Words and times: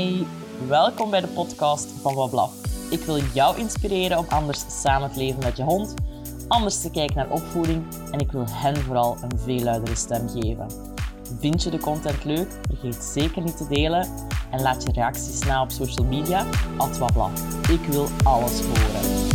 Hey, 0.00 0.26
welkom 0.68 1.10
bij 1.10 1.20
de 1.20 1.26
podcast 1.26 1.88
van 2.00 2.14
Wablaf. 2.14 2.52
Ik 2.90 3.00
wil 3.00 3.18
jou 3.34 3.58
inspireren 3.58 4.18
om 4.18 4.24
anders 4.28 4.82
samen 4.82 5.12
te 5.12 5.18
leven 5.18 5.42
met 5.44 5.56
je 5.56 5.62
hond, 5.62 5.94
anders 6.48 6.80
te 6.80 6.90
kijken 6.90 7.16
naar 7.16 7.30
opvoeding 7.30 7.84
en 8.10 8.18
ik 8.18 8.32
wil 8.32 8.44
hen 8.48 8.76
vooral 8.76 9.16
een 9.22 9.38
veel 9.38 9.62
luidere 9.62 9.96
stem 9.96 10.28
geven. 10.28 10.66
Vind 11.38 11.62
je 11.62 11.70
de 11.70 11.78
content 11.78 12.24
leuk? 12.24 12.48
Vergeet 12.68 13.04
zeker 13.04 13.42
niet 13.42 13.56
te 13.56 13.68
delen 13.68 14.08
en 14.50 14.62
laat 14.62 14.82
je 14.82 14.92
reacties 14.92 15.44
na 15.44 15.62
op 15.62 15.70
social 15.70 16.06
media, 16.06 16.46
at 16.76 16.98
Wablaf. 16.98 17.68
Ik 17.68 17.84
wil 17.86 18.08
alles 18.22 18.60
horen. 18.60 19.29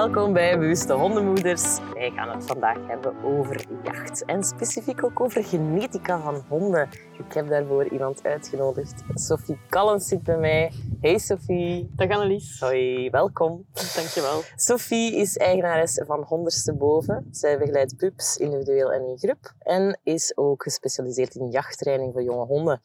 Welkom 0.00 0.32
bij 0.32 0.58
Bewuste 0.58 0.92
Hondenmoeders. 0.92 1.78
Wij 2.00 2.10
gaan 2.10 2.30
het 2.30 2.44
vandaag 2.44 2.86
hebben 2.86 3.24
over 3.24 3.66
jacht 3.82 4.24
en 4.24 4.44
specifiek 4.44 5.04
ook 5.04 5.20
over 5.20 5.44
genetica 5.44 6.20
van 6.20 6.44
honden. 6.48 6.88
Ik 7.18 7.32
heb 7.32 7.48
daarvoor 7.48 7.88
iemand 7.88 8.22
uitgenodigd. 8.22 9.02
Sophie 9.14 9.58
Callens 9.68 10.08
zit 10.08 10.22
bij 10.22 10.36
mij. 10.38 10.72
Hey 11.00 11.18
Sophie. 11.18 11.90
Dag 11.96 12.08
Annelies. 12.08 12.60
Hoi, 12.60 13.10
welkom. 13.10 13.66
Dankjewel. 13.72 14.42
Sophie 14.56 15.16
is 15.16 15.36
eigenares 15.36 16.02
van 16.06 16.22
Honderste 16.22 16.74
Boven. 16.74 17.28
Zij 17.30 17.58
begeleidt 17.58 17.96
pups 17.96 18.36
individueel 18.36 18.92
en 18.92 19.08
in 19.08 19.18
groep 19.18 19.54
en 19.58 20.00
is 20.02 20.36
ook 20.36 20.62
gespecialiseerd 20.62 21.34
in 21.34 21.50
jachttraining 21.50 22.12
voor 22.12 22.22
jonge 22.22 22.44
honden. 22.44 22.80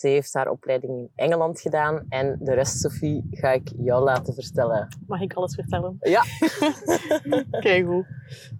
Ze 0.00 0.08
heeft 0.08 0.34
haar 0.34 0.48
opleiding 0.48 0.92
in 0.92 1.10
Engeland 1.14 1.60
gedaan 1.60 2.06
en 2.08 2.38
de 2.40 2.54
rest, 2.54 2.80
Sophie, 2.80 3.26
ga 3.30 3.50
ik 3.50 3.68
jou 3.76 4.02
laten 4.02 4.34
vertellen. 4.34 4.88
Mag 5.06 5.20
ik 5.20 5.32
alles 5.32 5.54
vertellen? 5.54 5.96
Ja, 6.00 6.24
Kijk 7.60 7.86
goed. 7.86 8.06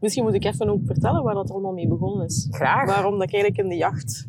Misschien 0.01 0.25
moet 0.25 0.35
ik 0.35 0.45
even 0.45 0.69
ook 0.69 0.87
vertellen 0.87 1.23
waar 1.23 1.35
dat 1.35 1.51
allemaal 1.51 1.73
mee 1.73 1.89
begonnen 1.89 2.27
is. 2.27 2.47
graag. 2.51 2.87
Waarom 2.87 3.19
dat 3.19 3.23
ik 3.23 3.33
eigenlijk 3.33 3.63
in 3.63 3.69
de 3.69 3.77
jacht 3.77 4.29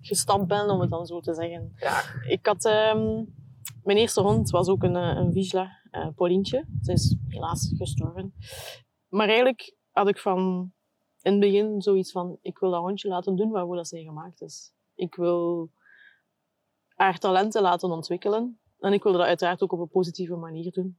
gestapt 0.00 0.46
ben, 0.46 0.70
om 0.70 0.80
het 0.80 0.90
dan 0.90 1.06
zo 1.06 1.20
te 1.20 1.34
zeggen. 1.34 1.72
Graag. 1.74 2.26
Ik 2.28 2.46
had... 2.46 2.64
ehm, 2.64 3.24
mijn 3.82 3.98
eerste 3.98 4.20
hond 4.20 4.50
was 4.50 4.68
ook 4.68 4.82
een, 4.82 4.96
eh, 4.96 5.16
een 5.16 5.32
Vizsla, 5.32 5.80
eh 5.90 6.08
Paulientje. 6.14 6.64
Ze 6.82 6.92
is 6.92 7.16
helaas 7.28 7.72
gestorven. 7.76 8.34
Maar 9.08 9.26
eigenlijk 9.26 9.76
had 9.90 10.08
ik 10.08 10.18
van 10.18 10.72
in 11.22 11.32
het 11.32 11.40
begin 11.40 11.82
zoiets 11.82 12.10
van... 12.12 12.38
Ik 12.42 12.58
wil 12.58 12.70
dat 12.70 12.80
hondje 12.80 13.08
laten 13.08 13.36
doen 13.36 13.50
waarvoor 13.50 13.76
dat 13.76 13.88
zij 13.88 14.02
gemaakt 14.02 14.42
is. 14.42 14.72
Ik 14.94 15.14
wil 15.14 15.70
haar 16.88 17.18
talenten 17.18 17.62
laten 17.62 17.90
ontwikkelen. 17.90 18.60
En 18.78 18.92
ik 18.92 19.02
wilde 19.02 19.18
dat 19.18 19.26
uiteraard 19.26 19.62
ook 19.62 19.72
op 19.72 19.80
een 19.80 19.88
positieve 19.88 20.36
manier 20.36 20.72
doen. 20.72 20.98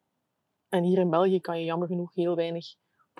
En 0.70 0.84
hier 0.84 0.98
in 0.98 1.10
België 1.10 1.40
kan 1.40 1.60
je 1.60 1.66
jammer 1.66 1.88
genoeg 1.88 2.14
heel 2.14 2.36
weinig 2.36 2.66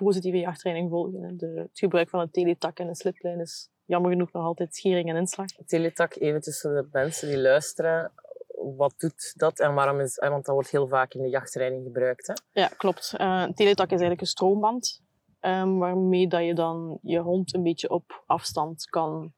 positieve 0.04 0.38
jachttraining 0.38 0.90
volgen. 0.90 1.36
De, 1.36 1.46
het 1.46 1.78
gebruik 1.78 2.08
van 2.08 2.20
een 2.20 2.30
teletak 2.30 2.78
en 2.78 2.88
een 2.88 2.94
sliplijn 2.94 3.40
is 3.40 3.70
jammer 3.84 4.10
genoeg 4.10 4.32
nog 4.32 4.44
altijd 4.44 4.74
schering 4.74 5.08
en 5.08 5.16
inslag. 5.16 5.46
Teletak, 5.66 6.14
even 6.14 6.40
tussen 6.40 6.74
de 6.74 6.88
mensen 6.92 7.28
die 7.28 7.38
luisteren. 7.38 8.12
Wat 8.76 8.94
doet 8.98 9.32
dat 9.36 9.58
en 9.60 9.74
waarom 9.74 10.00
is... 10.00 10.16
Want 10.16 10.44
dat 10.44 10.54
wordt 10.54 10.70
heel 10.70 10.88
vaak 10.88 11.14
in 11.14 11.22
de 11.22 11.28
jachttraining 11.28 11.84
gebruikt. 11.84 12.26
Hè? 12.26 12.34
Ja, 12.60 12.66
klopt. 12.66 13.14
Eh, 13.16 13.42
een 13.46 13.54
teletak 13.54 13.86
is 13.86 13.90
eigenlijk 13.90 14.20
een 14.20 14.26
stroomband. 14.26 15.02
ehm, 15.40 15.76
waarmee 15.76 16.28
dat 16.28 16.44
je 16.44 16.54
dan 16.54 16.98
je 17.02 17.18
hond 17.18 17.54
een 17.54 17.62
beetje 17.62 17.90
op 17.90 18.22
afstand 18.26 18.84
kan 18.84 19.32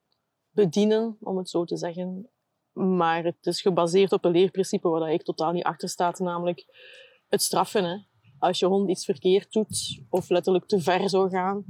bedienen, 0.50 1.16
om 1.20 1.36
het 1.36 1.48
zo 1.48 1.64
te 1.64 1.76
zeggen. 1.76 2.30
Maar 2.72 3.24
het 3.24 3.46
is 3.46 3.60
gebaseerd 3.60 4.12
op 4.12 4.24
een 4.24 4.32
leerprincipe 4.32 4.88
waar 4.88 5.00
dat 5.00 5.08
ik 5.08 5.22
totaal 5.22 5.52
niet 5.52 5.64
achter 5.64 5.88
staat, 5.88 6.18
namelijk 6.18 6.64
het 7.28 7.42
straffen. 7.42 7.84
Hè. 7.84 7.96
Als 8.40 8.58
je 8.58 8.66
hond 8.66 8.90
iets 8.90 9.04
verkeerd 9.04 9.52
doet, 9.52 10.00
of 10.08 10.28
letterlijk 10.28 10.66
te 10.66 10.80
ver 10.80 11.08
zou 11.08 11.30
gaan, 11.30 11.64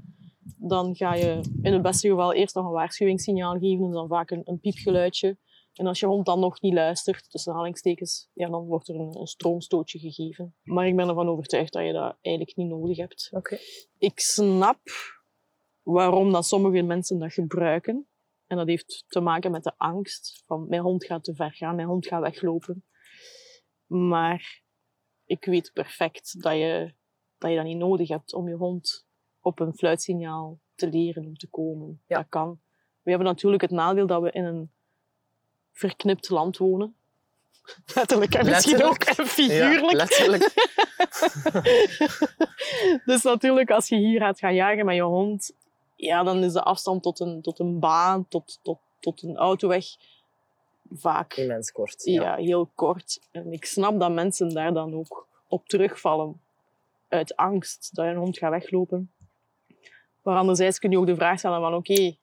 dan 0.57 0.97
ga 0.97 1.15
je 1.15 1.41
in 1.63 1.73
het 1.73 1.83
beste 1.83 2.09
geval 2.09 2.33
eerst 2.33 2.55
nog 2.55 2.65
een 2.65 2.73
waarschuwingssignaal 2.73 3.59
geven, 3.59 3.85
en 3.85 3.91
dan 3.91 4.09
vaak 4.09 4.31
een, 4.31 4.43
een 4.45 4.61
piepgeluidje. 4.61 5.39
En 5.75 5.87
als 5.87 6.01
je 6.01 6.07
hond 6.07 6.27
dan 6.27 6.41
nog 6.41 6.61
niet 6.61 6.73
luistert, 6.73 7.31
tussen 7.31 7.53
aanhalingstekens, 7.53 8.31
ja, 8.35 8.49
dan 8.49 8.67
wordt 8.67 8.89
er 8.89 8.95
een, 8.95 9.17
een 9.21 9.27
stroomstootje 9.27 9.99
gegeven. 9.99 10.55
Maar 10.63 10.87
ik 10.87 10.97
ben 10.97 11.09
ervan 11.09 11.29
overtuigd 11.29 11.73
dat 11.73 11.85
je 11.87 11.93
dat 11.93 12.17
eigenlijk 12.21 12.57
niet 12.57 12.69
nodig 12.69 12.97
hebt. 12.97 13.29
Oké. 13.33 13.59
Ik 13.99 14.21
snap 14.21 14.81
waarom 15.83 16.33
dat 16.33 16.47
sommige 16.47 16.83
mensen 16.83 17.19
dat 17.19 17.33
gebruiken. 17.33 18.09
En 18.47 18.57
dat 18.57 18.67
heeft 18.67 19.05
te 19.09 19.21
maken 19.21 19.51
met 19.51 19.65
de 19.65 19.73
angst 19.77 20.43
van 20.47 20.69
mijn 20.69 20.83
hond 20.83 21.05
gaat 21.05 21.25
te 21.25 21.35
ver 21.35 21.53
gaan, 21.53 21.75
mijn 21.75 21.89
hond 21.89 22.07
gaat 22.07 22.23
weglopen. 22.23 22.85
Maar 23.87 24.63
ik 25.31 25.45
weet 25.45 25.71
perfect 25.73 26.43
dat 26.43 26.53
je 26.53 26.93
dat, 27.39 27.51
je 27.51 27.57
dat 27.57 27.65
niet 27.65 27.77
nodig 27.77 28.09
hebt 28.09 28.35
om 28.35 28.49
je 28.49 28.55
hond 28.55 29.07
op 29.41 29.61
een 29.61 29.75
fluitsignaal 29.75 30.59
te 30.75 30.89
leren 30.89 31.27
om 31.27 31.37
te 31.37 31.49
komen. 31.49 32.03
Ja. 32.07 32.17
Dat 32.17 32.27
kan. 32.29 32.61
We 33.03 33.11
hebben 33.11 33.29
natuurlijk 33.29 33.63
het 33.63 33.71
nadeel 33.71 34.07
dat 34.07 34.23
we 34.23 34.31
in 34.31 34.45
een 34.45 34.71
verknipt 35.73 36.29
land 36.29 36.57
wonen. 36.57 36.95
Letterlijk 37.95 38.35
en 38.35 38.47
misschien 38.47 38.77
Letterlijk. 38.77 39.19
ook 39.19 39.27
figuurlijk. 39.27 39.91
Ja, 39.91 39.97
letterlijk. 39.97 40.53
dus 43.11 43.23
natuurlijk, 43.23 43.71
als 43.71 43.89
je 43.89 43.97
hier 43.97 44.21
gaat 44.21 44.39
gaan 44.39 44.55
jagen 44.55 44.85
met 44.85 44.95
je 44.95 45.03
hond, 45.03 45.53
ja, 45.97 46.23
dan 46.23 46.45
is 46.45 46.53
de 46.53 46.63
afstand 46.63 47.03
tot 47.03 47.21
een, 47.21 47.43
tot 47.43 47.59
een 47.59 47.79
baan, 47.79 48.29
tot, 48.29 48.59
tot, 48.63 48.79
tot 49.01 49.23
een 49.23 49.37
autoweg 49.37 49.85
vaak 50.91 51.35
Immens 51.35 51.73
kort. 51.73 52.05
ja. 52.05 52.37
heel 52.37 52.71
kort. 52.75 53.21
En 53.31 53.53
ik 53.53 53.65
snap 53.65 54.01
dat 54.01 54.13
mensen 54.13 54.55
daar 54.55 54.73
dan 54.73 54.95
ook 54.95 55.27
op 55.49 55.69
terugvallen 55.69 56.41
uit 57.09 57.37
angst 57.37 57.95
dat 57.95 58.07
een 58.07 58.17
hond 58.17 58.39
gaat 58.39 58.51
weglopen. 58.51 59.13
Maar 60.23 60.37
anderzijds 60.37 60.79
kun 60.79 60.91
je 60.91 60.99
ook 60.99 61.07
de 61.07 61.15
vraag 61.15 61.39
stellen 61.39 61.61
van 61.61 61.75
oké, 61.75 62.17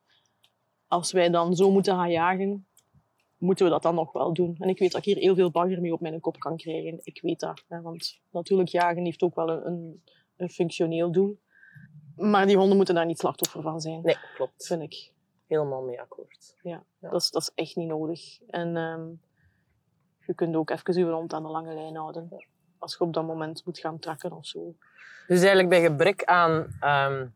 als 0.88 1.12
wij 1.12 1.30
dan 1.30 1.56
zo 1.56 1.72
moeten 1.72 1.96
gaan 1.96 2.12
jagen, 2.12 2.68
moeten 3.38 3.66
we 3.66 3.72
dat 3.72 3.82
dan 3.82 3.96
nog 3.96 4.12
wel 4.12 4.34
doen? 4.34 4.56
En 4.60 4.70
ik 4.70 4.80
weet 4.80 4.92
dat 4.92 5.00
ik 5.06 5.14
hier 5.14 5.24
heel 5.24 5.36
veel 5.36 5.52
bagger 5.52 5.82
mee 5.82 5.94
op 5.94 6.02
mijn 6.02 6.20
kop 6.20 6.40
kan 6.40 6.58
krijgen. 6.58 7.00
Ik 7.04 7.22
weet 7.22 7.40
dat. 7.40 7.64
Hè, 7.68 7.82
want 7.82 8.20
natuurlijk, 8.32 8.70
jagen 8.70 9.04
heeft 9.06 9.22
ook 9.24 9.36
wel 9.36 9.50
een, 9.50 10.04
een 10.38 10.50
functioneel 10.50 11.12
doel. 11.12 11.40
Maar 12.16 12.48
die 12.48 12.58
honden 12.58 12.76
moeten 12.76 12.96
daar 12.96 13.06
niet 13.06 13.20
slachtoffer 13.20 13.62
van 13.62 13.82
zijn, 13.82 14.02
Nee, 14.02 14.18
klopt. 14.36 14.68
vind 14.68 14.82
ik. 14.82 15.12
Helemaal 15.48 15.82
mee 15.82 16.02
akkoord. 16.02 16.56
Ja. 16.62 16.84
Dat, 17.00 17.22
is, 17.22 17.32
dat 17.32 17.42
is 17.42 17.52
echt 17.56 17.76
niet 17.76 17.88
nodig. 17.88 18.40
En 18.48 18.78
ehm, 18.78 19.08
je 20.26 20.34
kunt 20.34 20.56
ook 20.56 20.70
even 20.70 20.94
je 20.94 21.12
hond 21.12 21.34
aan 21.34 21.44
de 21.44 21.50
lange 21.50 21.74
lijn 21.74 21.96
houden. 21.96 22.46
Als 22.78 22.96
je 22.98 23.04
op 23.04 23.14
dat 23.14 23.26
moment 23.26 23.66
moet 23.66 23.80
gaan 23.80 24.00
trakken 24.00 24.32
of 24.32 24.46
zo. 24.46 24.76
Dus 25.28 25.38
eigenlijk 25.38 25.70
bij 25.70 25.82
gebrek 25.82 26.24
aan 26.24 26.68
ehm, 26.80 27.28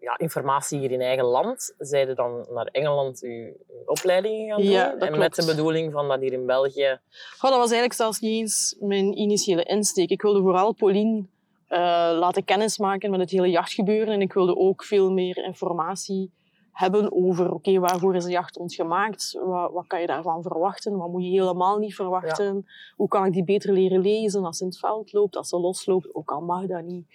ja, 0.00 0.18
informatie 0.18 0.78
hier 0.78 0.90
in 0.90 1.00
eigen 1.00 1.24
land, 1.24 1.74
zijn 1.78 2.08
je 2.08 2.14
dan 2.14 2.46
naar 2.50 2.66
Engeland 2.66 3.20
je, 3.20 3.64
opleidingen 3.86 4.48
gaan 4.48 4.62
doen? 4.62 4.70
Ja, 4.70 4.94
dat 4.96 5.08
en 5.08 5.18
met 5.18 5.34
de 5.34 5.44
bedoeling 5.44 5.92
van 5.92 6.08
dat 6.08 6.20
hier 6.20 6.32
in 6.32 6.46
België... 6.46 7.00
Goh, 7.38 7.50
dat 7.50 7.58
was 7.58 7.70
eigenlijk 7.70 7.92
zelfs 7.92 8.20
niet 8.20 8.40
eens 8.40 8.76
mijn 8.80 9.18
initiële 9.18 9.62
insteek. 9.62 10.10
Ik 10.10 10.22
wilde 10.22 10.40
vooral 10.40 10.72
Pauline 10.72 11.24
eh, 11.66 11.78
laten 12.18 12.44
kennismaken 12.44 13.10
met 13.10 13.20
het 13.20 13.30
hele 13.30 13.50
jachtgebeuren. 13.50 14.14
En 14.14 14.20
ik 14.20 14.32
wilde 14.32 14.56
ook 14.56 14.84
veel 14.84 15.10
meer 15.10 15.44
informatie 15.44 16.30
hebben 16.74 17.12
over 17.12 17.52
oké, 17.52 17.78
waarvoor 17.78 18.14
is 18.14 18.24
de 18.24 18.30
jachthond 18.30 18.74
gemaakt? 18.74 19.38
Wat, 19.44 19.72
wat 19.72 19.86
kan 19.86 20.00
je 20.00 20.06
daarvan 20.06 20.42
verwachten? 20.42 20.96
Wat 20.96 21.10
moet 21.10 21.24
je 21.24 21.30
helemaal 21.30 21.78
niet 21.78 21.94
verwachten? 21.94 22.66
Hoe 22.96 23.08
kan 23.08 23.26
ik 23.26 23.32
die 23.32 23.44
beter 23.44 23.72
leren 23.72 24.00
lezen 24.00 24.44
als 24.44 24.56
ze 24.56 24.62
in 24.62 24.68
het 24.68 24.78
veld 24.78 25.12
loopt, 25.12 25.36
als 25.36 25.48
ze 25.48 25.58
losloopt? 25.58 26.14
Ook 26.14 26.30
al 26.30 26.40
mag 26.40 26.66
dat 26.66 26.82
niet. 26.82 27.06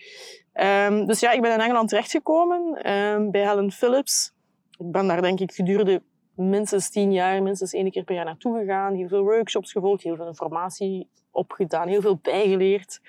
Ehm, 0.54 1.06
dus 1.06 1.20
ja, 1.20 1.32
ik 1.32 1.42
ben 1.42 1.54
in 1.54 1.60
Engeland 1.60 1.90
terechtgekomen 1.90 2.84
ehm, 2.84 3.30
bij 3.30 3.48
Helen 3.48 3.72
Phillips. 3.72 4.34
Ik 4.78 4.92
ben 4.92 5.08
daar 5.08 5.22
denk 5.22 5.40
ik 5.40 5.52
gedurende 5.52 6.02
minstens 6.36 6.90
tien 6.90 7.12
jaar, 7.12 7.44
minstens 7.44 7.74
één 7.74 7.92
keer 7.92 8.04
per 8.04 8.16
jaar 8.16 8.26
naartoe 8.26 8.60
gegaan. 8.60 8.94
Heel 8.94 9.08
veel 9.08 9.24
workshops 9.24 9.72
gevolgd, 9.72 10.04
heel 10.04 10.16
veel 10.16 10.28
informatie 10.28 11.10
opgedaan, 11.32 11.88
heel 11.88 12.02
veel 12.02 12.20
bijgeleerd. 12.22 13.02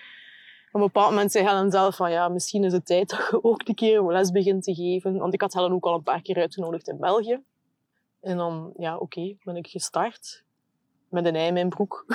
Op 0.72 0.80
een 0.80 0.86
bepaald 0.86 1.10
moment 1.10 1.32
zei 1.32 1.46
Helen 1.46 1.70
zelf 1.70 1.96
van 1.96 2.10
ja, 2.10 2.28
misschien 2.28 2.64
is 2.64 2.72
het 2.72 2.86
tijd 2.86 3.08
dat 3.08 3.28
je 3.30 3.44
ook 3.44 3.68
een 3.68 3.74
keer 3.74 4.02
les 4.02 4.30
begint 4.30 4.62
te 4.62 4.74
geven. 4.74 5.18
Want 5.18 5.34
ik 5.34 5.40
had 5.40 5.52
Helen 5.52 5.72
ook 5.72 5.84
al 5.84 5.94
een 5.94 6.02
paar 6.02 6.22
keer 6.22 6.36
uitgenodigd 6.36 6.88
in 6.88 6.98
België. 6.98 7.42
En 8.20 8.36
dan, 8.36 8.72
ja, 8.76 8.96
oké, 8.96 9.36
ben 9.44 9.56
ik 9.56 9.66
gestart. 9.66 10.44
Met 11.08 11.26
een 11.26 11.34
ei 11.34 11.46
in 11.46 11.52
mijn 11.52 11.68
broek. 11.68 12.04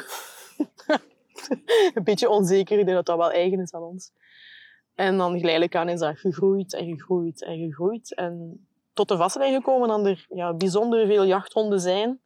een 1.94 2.04
beetje 2.04 2.30
onzeker, 2.30 2.80
ik 2.80 2.86
denk 2.86 2.98
dat 2.98 3.06
dat 3.06 3.18
wel 3.18 3.32
eigen 3.32 3.60
is 3.60 3.74
aan 3.74 3.82
ons. 3.82 4.12
En 4.96 5.18
dan 5.18 5.38
geleidelijk 5.38 5.76
aan 5.76 5.90
is 5.90 6.00
dat 6.00 6.20
gegroeid 6.20 6.74
en 6.74 6.86
gegroeid 6.86 7.44
en 7.44 7.58
gegroeid. 7.58 8.16
En 8.16 8.66
tot 8.94 9.08
de 9.08 9.18
vaststelling 9.18 9.56
gekomen 9.56 9.88
dat 9.88 10.06
er 10.06 10.26
ja, 10.30 10.54
bijzonder 10.54 11.08
veel 11.08 11.26
jachthonden 11.26 11.80
zijn 11.80 12.20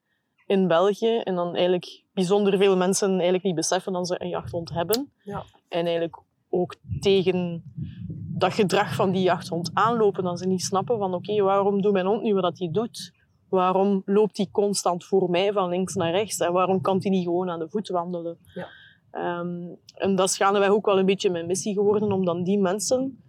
in 0.45 0.67
België. 0.67 1.17
En 1.17 1.35
dan 1.35 1.55
eigenlijk 1.55 2.03
bijzonder 2.13 2.57
veel 2.57 2.77
mensen 2.77 3.09
eigenlijk 3.09 3.43
niet 3.43 3.55
beseffen 3.55 3.93
dat 3.93 4.07
ze 4.07 4.21
een 4.21 4.29
jachthond 4.29 4.69
hebben. 4.69 5.11
Ja. 5.23 5.43
En 5.69 5.85
eigenlijk 5.85 6.21
ook 6.49 6.75
tegen 6.99 7.63
dat 8.39 8.53
gedrag 8.53 8.95
van 8.95 9.11
die 9.11 9.21
jachthond 9.21 9.71
aanlopen. 9.73 10.23
Dat 10.23 10.39
ze 10.39 10.47
niet 10.47 10.61
snappen 10.61 10.97
van 10.97 11.13
oké, 11.13 11.41
waarom 11.41 11.81
doet 11.81 11.93
mijn 11.93 12.05
hond 12.05 12.21
nu 12.21 12.33
wat 12.33 12.59
hij 12.59 12.69
doet? 12.71 13.13
Waarom 13.49 14.01
loopt 14.05 14.37
hij 14.37 14.47
constant 14.51 15.05
voor 15.05 15.29
mij 15.29 15.51
van 15.51 15.69
links 15.69 15.93
naar 15.93 16.11
rechts? 16.11 16.37
En 16.37 16.53
waarom 16.53 16.81
kan 16.81 16.97
hij 17.01 17.11
niet 17.11 17.23
gewoon 17.23 17.49
aan 17.49 17.59
de 17.59 17.69
voet 17.69 17.87
wandelen? 17.87 18.37
Ja. 18.53 18.67
Ehm, 19.11 19.75
en 19.93 20.15
dat 20.15 20.29
is 20.29 20.37
gaandeweg 20.37 20.69
ook 20.69 20.85
wel 20.85 20.99
een 20.99 21.05
beetje 21.05 21.29
mijn 21.29 21.45
missie 21.45 21.73
geworden, 21.73 22.11
om 22.11 22.25
dan 22.25 22.43
die 22.43 22.59
mensen 22.59 23.23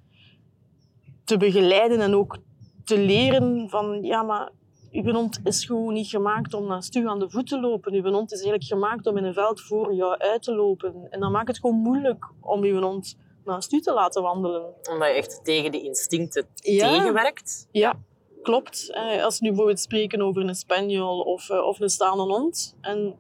te 1.25 1.37
begeleiden 1.37 2.01
en 2.01 2.15
ook 2.15 2.39
te 2.85 2.99
leren 2.99 3.69
van 3.69 4.03
ja, 4.03 4.23
maar 4.23 4.51
uw 4.93 5.13
hond 5.13 5.41
is 5.45 5.65
gewoon 5.65 5.93
niet 5.93 6.09
gemaakt 6.09 6.55
om 6.55 6.67
naast 6.67 6.97
u 6.97 7.09
aan 7.09 7.19
de 7.19 7.31
voet 7.31 7.49
te 7.49 7.61
lopen. 7.61 7.93
Uw 7.93 8.03
hond 8.03 8.33
is 8.33 8.43
eigenlijk 8.43 8.65
gemaakt 8.65 9.07
om 9.07 9.17
in 9.17 9.25
een 9.25 9.35
veld 9.35 9.61
voor 9.61 9.95
jou 9.95 10.19
uit 10.19 10.43
te 10.43 10.55
lopen. 10.55 11.07
En 11.11 11.21
dan 11.21 11.33
maakt 11.33 11.49
het 11.49 11.59
gewoon 11.59 11.77
moeilijk 11.77 12.29
om 12.41 12.63
uw 12.63 12.81
hond 12.81 13.17
naast 13.45 13.73
u 13.73 13.81
te 13.81 13.93
laten 13.93 14.23
wandelen. 14.23 14.63
Omdat 14.91 15.09
je 15.09 15.15
echt 15.15 15.45
tegen 15.45 15.73
de 15.73 15.83
instincten 15.83 16.47
tegenwerkt. 16.55 17.69
Ja, 17.71 17.99
klopt. 18.43 18.91
Eh, 18.93 19.25
als 19.25 19.39
we 19.39 19.45
nu 19.45 19.49
bijvoorbeeld 19.49 19.81
spreken 19.81 20.23
over 20.23 20.43
een 20.43 20.55
spaniel 20.55 21.21
of, 21.21 21.51
eh, 21.51 21.67
of 21.67 21.81
een 21.81 21.91
staande 21.91 22.23
hond. 22.23 22.77
En 22.81 23.19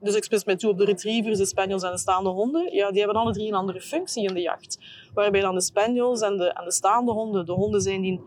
dus 0.00 0.14
ik 0.14 0.24
spits 0.24 0.44
mij 0.44 0.56
toe 0.56 0.70
op 0.70 0.78
de 0.78 0.84
retrievers, 0.84 1.38
de 1.38 1.46
spaniels 1.46 1.82
en 1.82 1.90
de 1.90 1.98
staande 1.98 2.28
honden. 2.28 2.74
Ja, 2.74 2.90
die 2.90 2.98
hebben 2.98 3.20
alle 3.20 3.32
drie 3.32 3.48
een 3.48 3.54
andere 3.54 3.80
functie 3.80 4.28
in 4.28 4.34
de 4.34 4.40
jacht. 4.40 4.78
Waarbij 5.14 5.40
dan 5.40 5.54
de 5.54 5.60
spaniels 5.60 6.20
en 6.20 6.36
de, 6.36 6.52
en 6.52 6.64
de 6.64 6.72
staande 6.72 7.12
honden 7.12 7.46
de 7.46 7.52
honden 7.52 7.80
zijn 7.80 8.00
die 8.00 8.20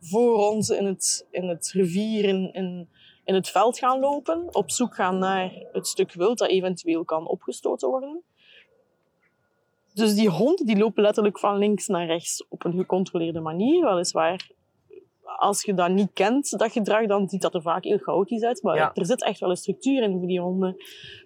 voor 0.00 0.48
ons 0.50 0.68
in 0.68 0.86
het, 0.86 1.26
in 1.30 1.48
het 1.48 1.70
rivier, 1.72 2.24
in, 2.24 2.52
in, 2.52 2.88
in 3.24 3.34
het 3.34 3.48
veld 3.48 3.78
gaan 3.78 4.00
lopen. 4.00 4.54
Op 4.54 4.70
zoek 4.70 4.94
gaan 4.94 5.18
naar 5.18 5.52
het 5.72 5.86
stuk 5.86 6.12
wild 6.12 6.38
dat 6.38 6.48
eventueel 6.48 7.04
kan 7.04 7.26
opgestoten 7.28 7.88
worden. 7.88 8.22
Dus 9.94 10.14
die 10.14 10.28
honden 10.28 10.66
die 10.66 10.76
lopen 10.76 11.02
letterlijk 11.02 11.38
van 11.38 11.58
links 11.58 11.86
naar 11.86 12.06
rechts 12.06 12.44
op 12.48 12.64
een 12.64 12.72
gecontroleerde 12.72 13.40
manier, 13.40 13.84
weliswaar. 13.84 14.50
Als 15.36 15.64
je 15.64 15.74
dat 15.74 15.90
niet 15.90 16.10
kent, 16.12 16.58
dat 16.58 16.72
gedrag, 16.72 17.06
dan 17.06 17.28
ziet 17.28 17.42
dat 17.42 17.54
er 17.54 17.62
vaak 17.62 17.84
heel 17.84 17.98
chaotisch 17.98 18.42
uit. 18.42 18.62
Maar 18.62 18.76
Ja. 18.76 18.90
er 18.94 19.06
zit 19.06 19.24
echt 19.24 19.40
wel 19.40 19.50
een 19.50 19.56
structuur 19.56 20.02
in 20.02 20.18
voor 20.18 20.26
die 20.26 20.40
honden. 20.40 20.76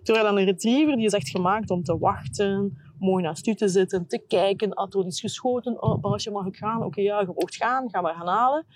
Terwijl 0.03 0.27
dan 0.27 0.39
een 0.39 0.45
retriever, 0.45 0.97
die 0.97 1.05
is 1.05 1.13
echt 1.13 1.29
gemaakt 1.29 1.71
om 1.71 1.83
te 1.83 1.99
wachten, 1.99 2.79
mooi 3.05 3.23
naast 3.23 3.47
u 3.47 3.55
te 3.55 3.69
zitten, 3.69 4.07
te 4.07 4.19
kijken. 4.29 4.75
Ah, 4.75 4.95
er 4.95 5.07
iets 5.07 5.21
geschoten. 5.21 5.83
Oh, 5.83 6.01
Baasje, 6.01 6.31
mag 6.31 6.47
ik 6.47 6.57
gaan? 6.57 6.83
Oké, 6.83 7.01
ja, 7.01 7.21
je 7.21 7.27
mag 7.27 7.35
gaan. 7.37 7.91
Ga 7.91 8.01
maar 8.01 8.15
gaan 8.15 8.27
halen. 8.27 8.67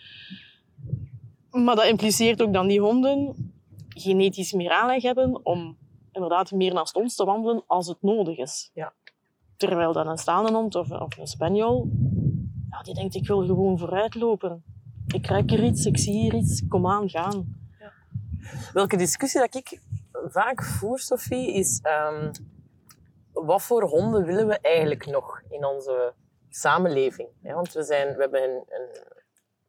Maar 1.50 1.76
dat 1.76 1.86
impliceert 1.86 2.42
ook 2.42 2.52
dat 2.52 2.68
die 2.68 2.80
honden 2.80 3.34
genetisch 3.88 4.52
meer 4.52 4.70
aanleg 4.70 5.02
hebben 5.02 5.44
om 5.44 5.76
inderdaad 6.12 6.50
meer 6.50 6.74
naast 6.74 6.94
ons 6.94 7.14
te 7.14 7.24
wandelen 7.24 7.62
als 7.66 7.86
het 7.86 8.02
nodig 8.02 8.36
is. 8.36 8.70
Ja. 8.74 8.92
Terwijl 9.56 9.92
dan 9.92 10.08
een 10.08 10.18
staande 10.18 10.52
hond 10.52 10.74
of, 10.74 10.90
of 10.90 11.18
een 11.18 11.26
spaniel, 11.26 11.90
ja, 12.70 12.82
die 12.82 12.94
denkt 12.94 13.14
ik 13.14 13.26
wil 13.26 13.46
gewoon 13.46 13.78
vooruit 13.78 14.14
lopen. 14.14 14.62
Ik 15.06 15.26
ruik 15.26 15.50
er 15.50 15.64
iets, 15.64 15.84
ik 15.84 15.98
zie 15.98 16.20
hier 16.20 16.34
iets, 16.34 16.66
kom 16.68 16.86
aan, 16.86 17.08
gaan. 17.08 17.56
Welke 18.72 18.96
discussie 18.96 19.40
dat 19.40 19.54
ik 19.54 19.80
vaak 20.28 20.64
voer, 20.64 20.98
Sophie, 20.98 21.54
is 21.54 21.80
ehm, 21.82 22.30
wat 23.44 23.62
voor 23.62 23.82
honden 23.82 24.24
willen 24.24 24.46
we 24.46 24.58
eigenlijk 24.58 25.06
nog 25.06 25.42
in 25.48 25.64
onze 25.64 26.12
samenleving? 26.50 27.28
Ja, 27.42 27.54
want 27.54 27.72
we, 27.72 27.82
zijn, 27.82 28.14
we 28.14 28.20
hebben 28.20 28.42
een, 28.42 28.64
een, 28.68 28.88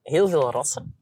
heel 0.01 0.27
veel 0.27 0.51
rassen. 0.51 0.95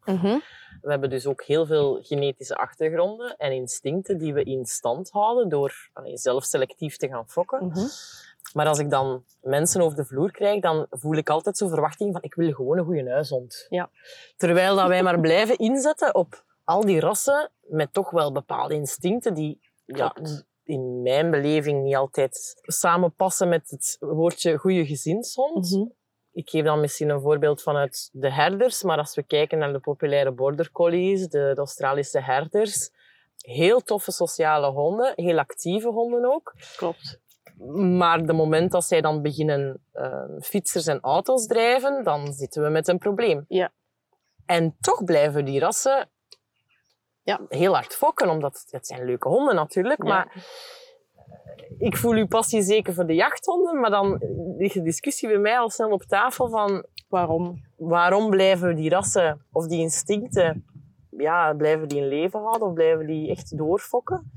We 0.81 0.89
hebben 0.89 1.09
dus 1.09 1.27
ook 1.27 1.43
heel 1.43 1.65
veel 1.65 1.99
genetische 2.01 2.55
achtergronden 2.55 3.37
en 3.37 3.51
instincten 3.51 4.17
die 4.17 4.33
we 4.33 4.43
in 4.43 4.65
stand 4.65 5.09
houden 5.09 5.49
door 5.49 5.89
allee, 5.93 6.17
zelf 6.17 6.43
selectief 6.43 6.97
te 6.97 7.07
gaan 7.07 7.29
fokken. 7.29 7.65
Mhm. 7.67 7.87
Maar 8.53 8.67
als 8.67 8.79
ik 8.79 8.89
dan 8.89 9.23
mensen 9.41 9.81
over 9.81 9.97
de 9.97 10.05
vloer 10.05 10.31
krijg, 10.31 10.61
dan 10.61 10.87
voel 10.89 11.15
ik 11.15 11.29
altijd 11.29 11.57
zo'n 11.57 11.69
verwachting 11.69 12.11
van 12.11 12.21
ik 12.21 12.33
wil 12.33 12.51
gewoon 12.51 12.77
een 12.77 12.85
goede 12.85 13.09
huishond. 13.09 13.65
Ja. 13.69 13.89
Terwijl 14.37 14.75
dat 14.75 14.87
wij 14.87 15.03
maar 15.03 15.19
blijven 15.19 15.57
inzetten 15.57 16.15
op 16.15 16.43
al 16.63 16.81
die 16.81 16.99
rassen 16.99 17.51
met 17.61 17.93
toch 17.93 18.09
wel 18.09 18.31
bepaalde 18.31 18.73
instincten 18.73 19.33
die 19.33 19.59
ja. 19.85 20.15
In 20.67 21.01
mijn 21.01 21.31
beleving 21.31 21.83
niet 21.83 21.95
altijd 21.95 22.61
samenpassen 22.61 23.49
met 23.49 23.69
het 23.69 23.97
woordje 23.99 24.57
goede 24.57 24.85
gezinshond. 24.85 25.71
Mhm. 25.71 25.85
Ik 26.31 26.49
geef 26.49 26.63
dan 26.63 26.79
misschien 26.79 27.09
een 27.09 27.21
voorbeeld 27.21 27.61
vanuit 27.61 28.09
de 28.11 28.31
herders, 28.31 28.83
maar 28.83 28.97
als 28.97 29.15
we 29.15 29.23
kijken 29.23 29.57
naar 29.57 29.73
de 29.73 29.79
populaire 29.79 30.31
border 30.31 30.71
collies, 30.71 31.27
de, 31.27 31.51
de 31.53 31.59
Australische 31.59 32.21
herders, 32.21 32.89
heel 33.37 33.81
toffe 33.81 34.11
sociale 34.11 34.67
honden, 34.67 35.13
heel 35.15 35.37
actieve 35.37 35.87
honden 35.87 36.33
ook. 36.33 36.53
Klopt. 36.75 37.19
Maar 37.97 38.25
de 38.25 38.33
moment 38.33 38.71
dat 38.71 38.85
zij 38.85 39.01
dan 39.01 39.21
beginnen 39.21 39.83
eh, 39.91 40.23
fietsers 40.39 40.87
en 40.87 40.99
auto's 40.99 41.45
drijven, 41.45 42.03
dan 42.03 42.33
zitten 42.33 42.63
we 42.63 42.69
met 42.69 42.87
een 42.87 42.97
probleem. 42.97 43.45
Ja. 43.47 43.71
En 44.45 44.75
toch 44.79 45.03
blijven 45.03 45.45
die 45.45 45.59
rassen 45.59 46.09
Ja. 47.27 47.39
heel 47.49 47.73
hard 47.73 47.95
fokken, 47.95 48.29
omdat 48.29 48.65
het 48.69 48.87
zijn 48.87 49.05
leuke 49.05 49.27
honden 49.27 49.55
natuurlijk. 49.55 50.03
Ja. 50.03 50.09
Maar 50.09 50.45
ik 51.77 51.97
voel 51.97 52.13
uw 52.13 52.27
passie 52.27 52.61
zeker 52.61 52.93
voor 52.93 53.05
de 53.05 53.13
jachthonden, 53.15 53.79
maar 53.79 53.89
dan 53.89 54.17
ligt 54.57 54.73
de 54.73 54.81
discussie 54.81 55.27
bij 55.27 55.37
mij 55.37 55.57
al 55.59 55.69
snel 55.69 55.89
op 55.91 56.03
tafel 56.03 56.49
van 56.49 56.85
Waarom? 57.07 57.65
waarom 57.77 58.29
blijven 58.29 58.75
die 58.75 58.89
rassen 58.89 59.45
of 59.51 59.67
die 59.67 59.79
instincten, 59.79 60.65
ja, 61.09 61.53
blijven 61.53 61.87
die 61.87 61.97
in 62.01 62.07
leven 62.07 62.39
houden 62.39 62.67
of 62.67 62.73
blijven 62.73 63.07
die 63.07 63.29
echt 63.29 63.57
doorfokken? 63.57 64.31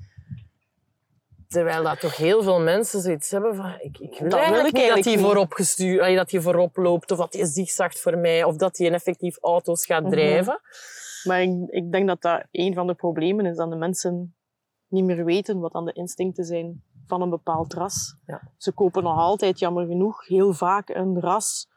Terwijl 1.49 1.83
dat 1.83 2.01
toch 2.01 2.17
heel 2.17 2.43
veel 2.43 2.61
mensen 2.61 3.01
zoiets 3.01 3.31
hebben 3.31 3.55
van, 3.57 3.75
ik, 3.79 3.99
ik 3.99 4.19
wil 4.21 4.29
Dat 4.31 4.39
eigenlijk 4.39 4.75
niet 4.75 4.89
dat 4.95 5.05
hij 5.05 5.19
voorop 5.19 5.53
gestuurd, 5.53 6.17
dat 6.17 6.31
hij 6.31 6.41
voorop 6.41 6.77
loopt 6.77 7.11
of 7.11 7.19
dat 7.19 7.33
hij 7.33 7.45
zigzagt 7.45 8.01
voor 8.01 8.19
mij 8.19 8.45
of 8.45 8.57
dat 8.57 8.79
hij 8.79 8.91
effectief 8.93 9.39
auto's 9.41 9.87
gaat 9.87 10.03
Mhm. 10.03 10.11
drijven. 10.11 10.61
Maar 11.25 11.43
ik, 11.43 11.69
ik 11.69 11.93
denk 11.93 12.07
dat 12.07 12.23
dat 12.23 12.45
een 12.51 12.75
van 12.75 12.87
de 12.87 12.95
problemen 12.95 13.47
is, 13.47 13.57
dat 13.57 13.71
de 13.71 13.77
mensen 13.77 14.35
niet 14.89 15.05
meer 15.05 15.25
weten 15.25 15.61
wat 15.61 15.73
dan 15.73 15.85
de 15.85 15.93
instincten 15.93 16.45
zijn 16.45 16.83
van 17.07 17.23
een 17.23 17.31
bepaald 17.31 17.73
ras. 17.73 18.17
Ja. 18.27 18.53
Ze 18.57 18.73
kopen 18.73 19.03
nog 19.03 19.19
altijd, 19.19 19.59
jammer 19.59 19.87
genoeg, 19.87 20.27
heel 20.27 20.53
vaak 20.53 20.89
een 20.89 21.21
ras 21.21 21.69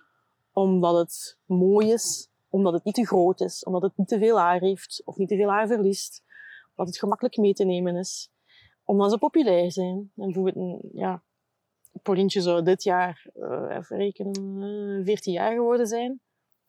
omdat 0.52 0.98
het 0.98 1.38
mooi 1.46 1.92
is, 1.92 2.30
omdat 2.50 2.74
het 2.74 2.84
niet 2.84 2.96
te 2.96 3.06
groot 3.06 3.42
is, 3.42 3.64
omdat 3.64 3.82
het 3.82 3.98
niet 3.98 4.08
te 4.08 4.18
veel 4.18 4.40
haar 4.40 4.60
heeft 4.60 5.02
of 5.06 5.18
niet 5.18 5.30
te 5.30 5.36
veel 5.36 5.50
haar 5.50 5.68
verliest, 5.68 6.24
omdat 6.70 6.94
het 6.94 7.00
gemakkelijk 7.00 7.38
mee 7.38 7.54
te 7.54 7.66
nemen 7.66 7.96
is, 7.96 8.32
omdat 8.84 9.12
ze 9.12 9.18
populair 9.18 9.72
zijn. 9.72 10.12
En 10.16 10.26
bijvoorbeeld, 10.26 10.56
een, 10.56 10.90
ja, 10.94 11.24
Paulientje 12.02 12.42
zou 12.42 12.64
dit 12.64 12.84
jaar, 12.84 13.26
eh 13.34 13.76
even 13.78 13.98
rekenen, 13.98 14.64
eh, 15.00 15.06
14 15.06 15.34
jaar 15.34 15.54
geworden 15.54 15.88
zijn. 15.88 16.20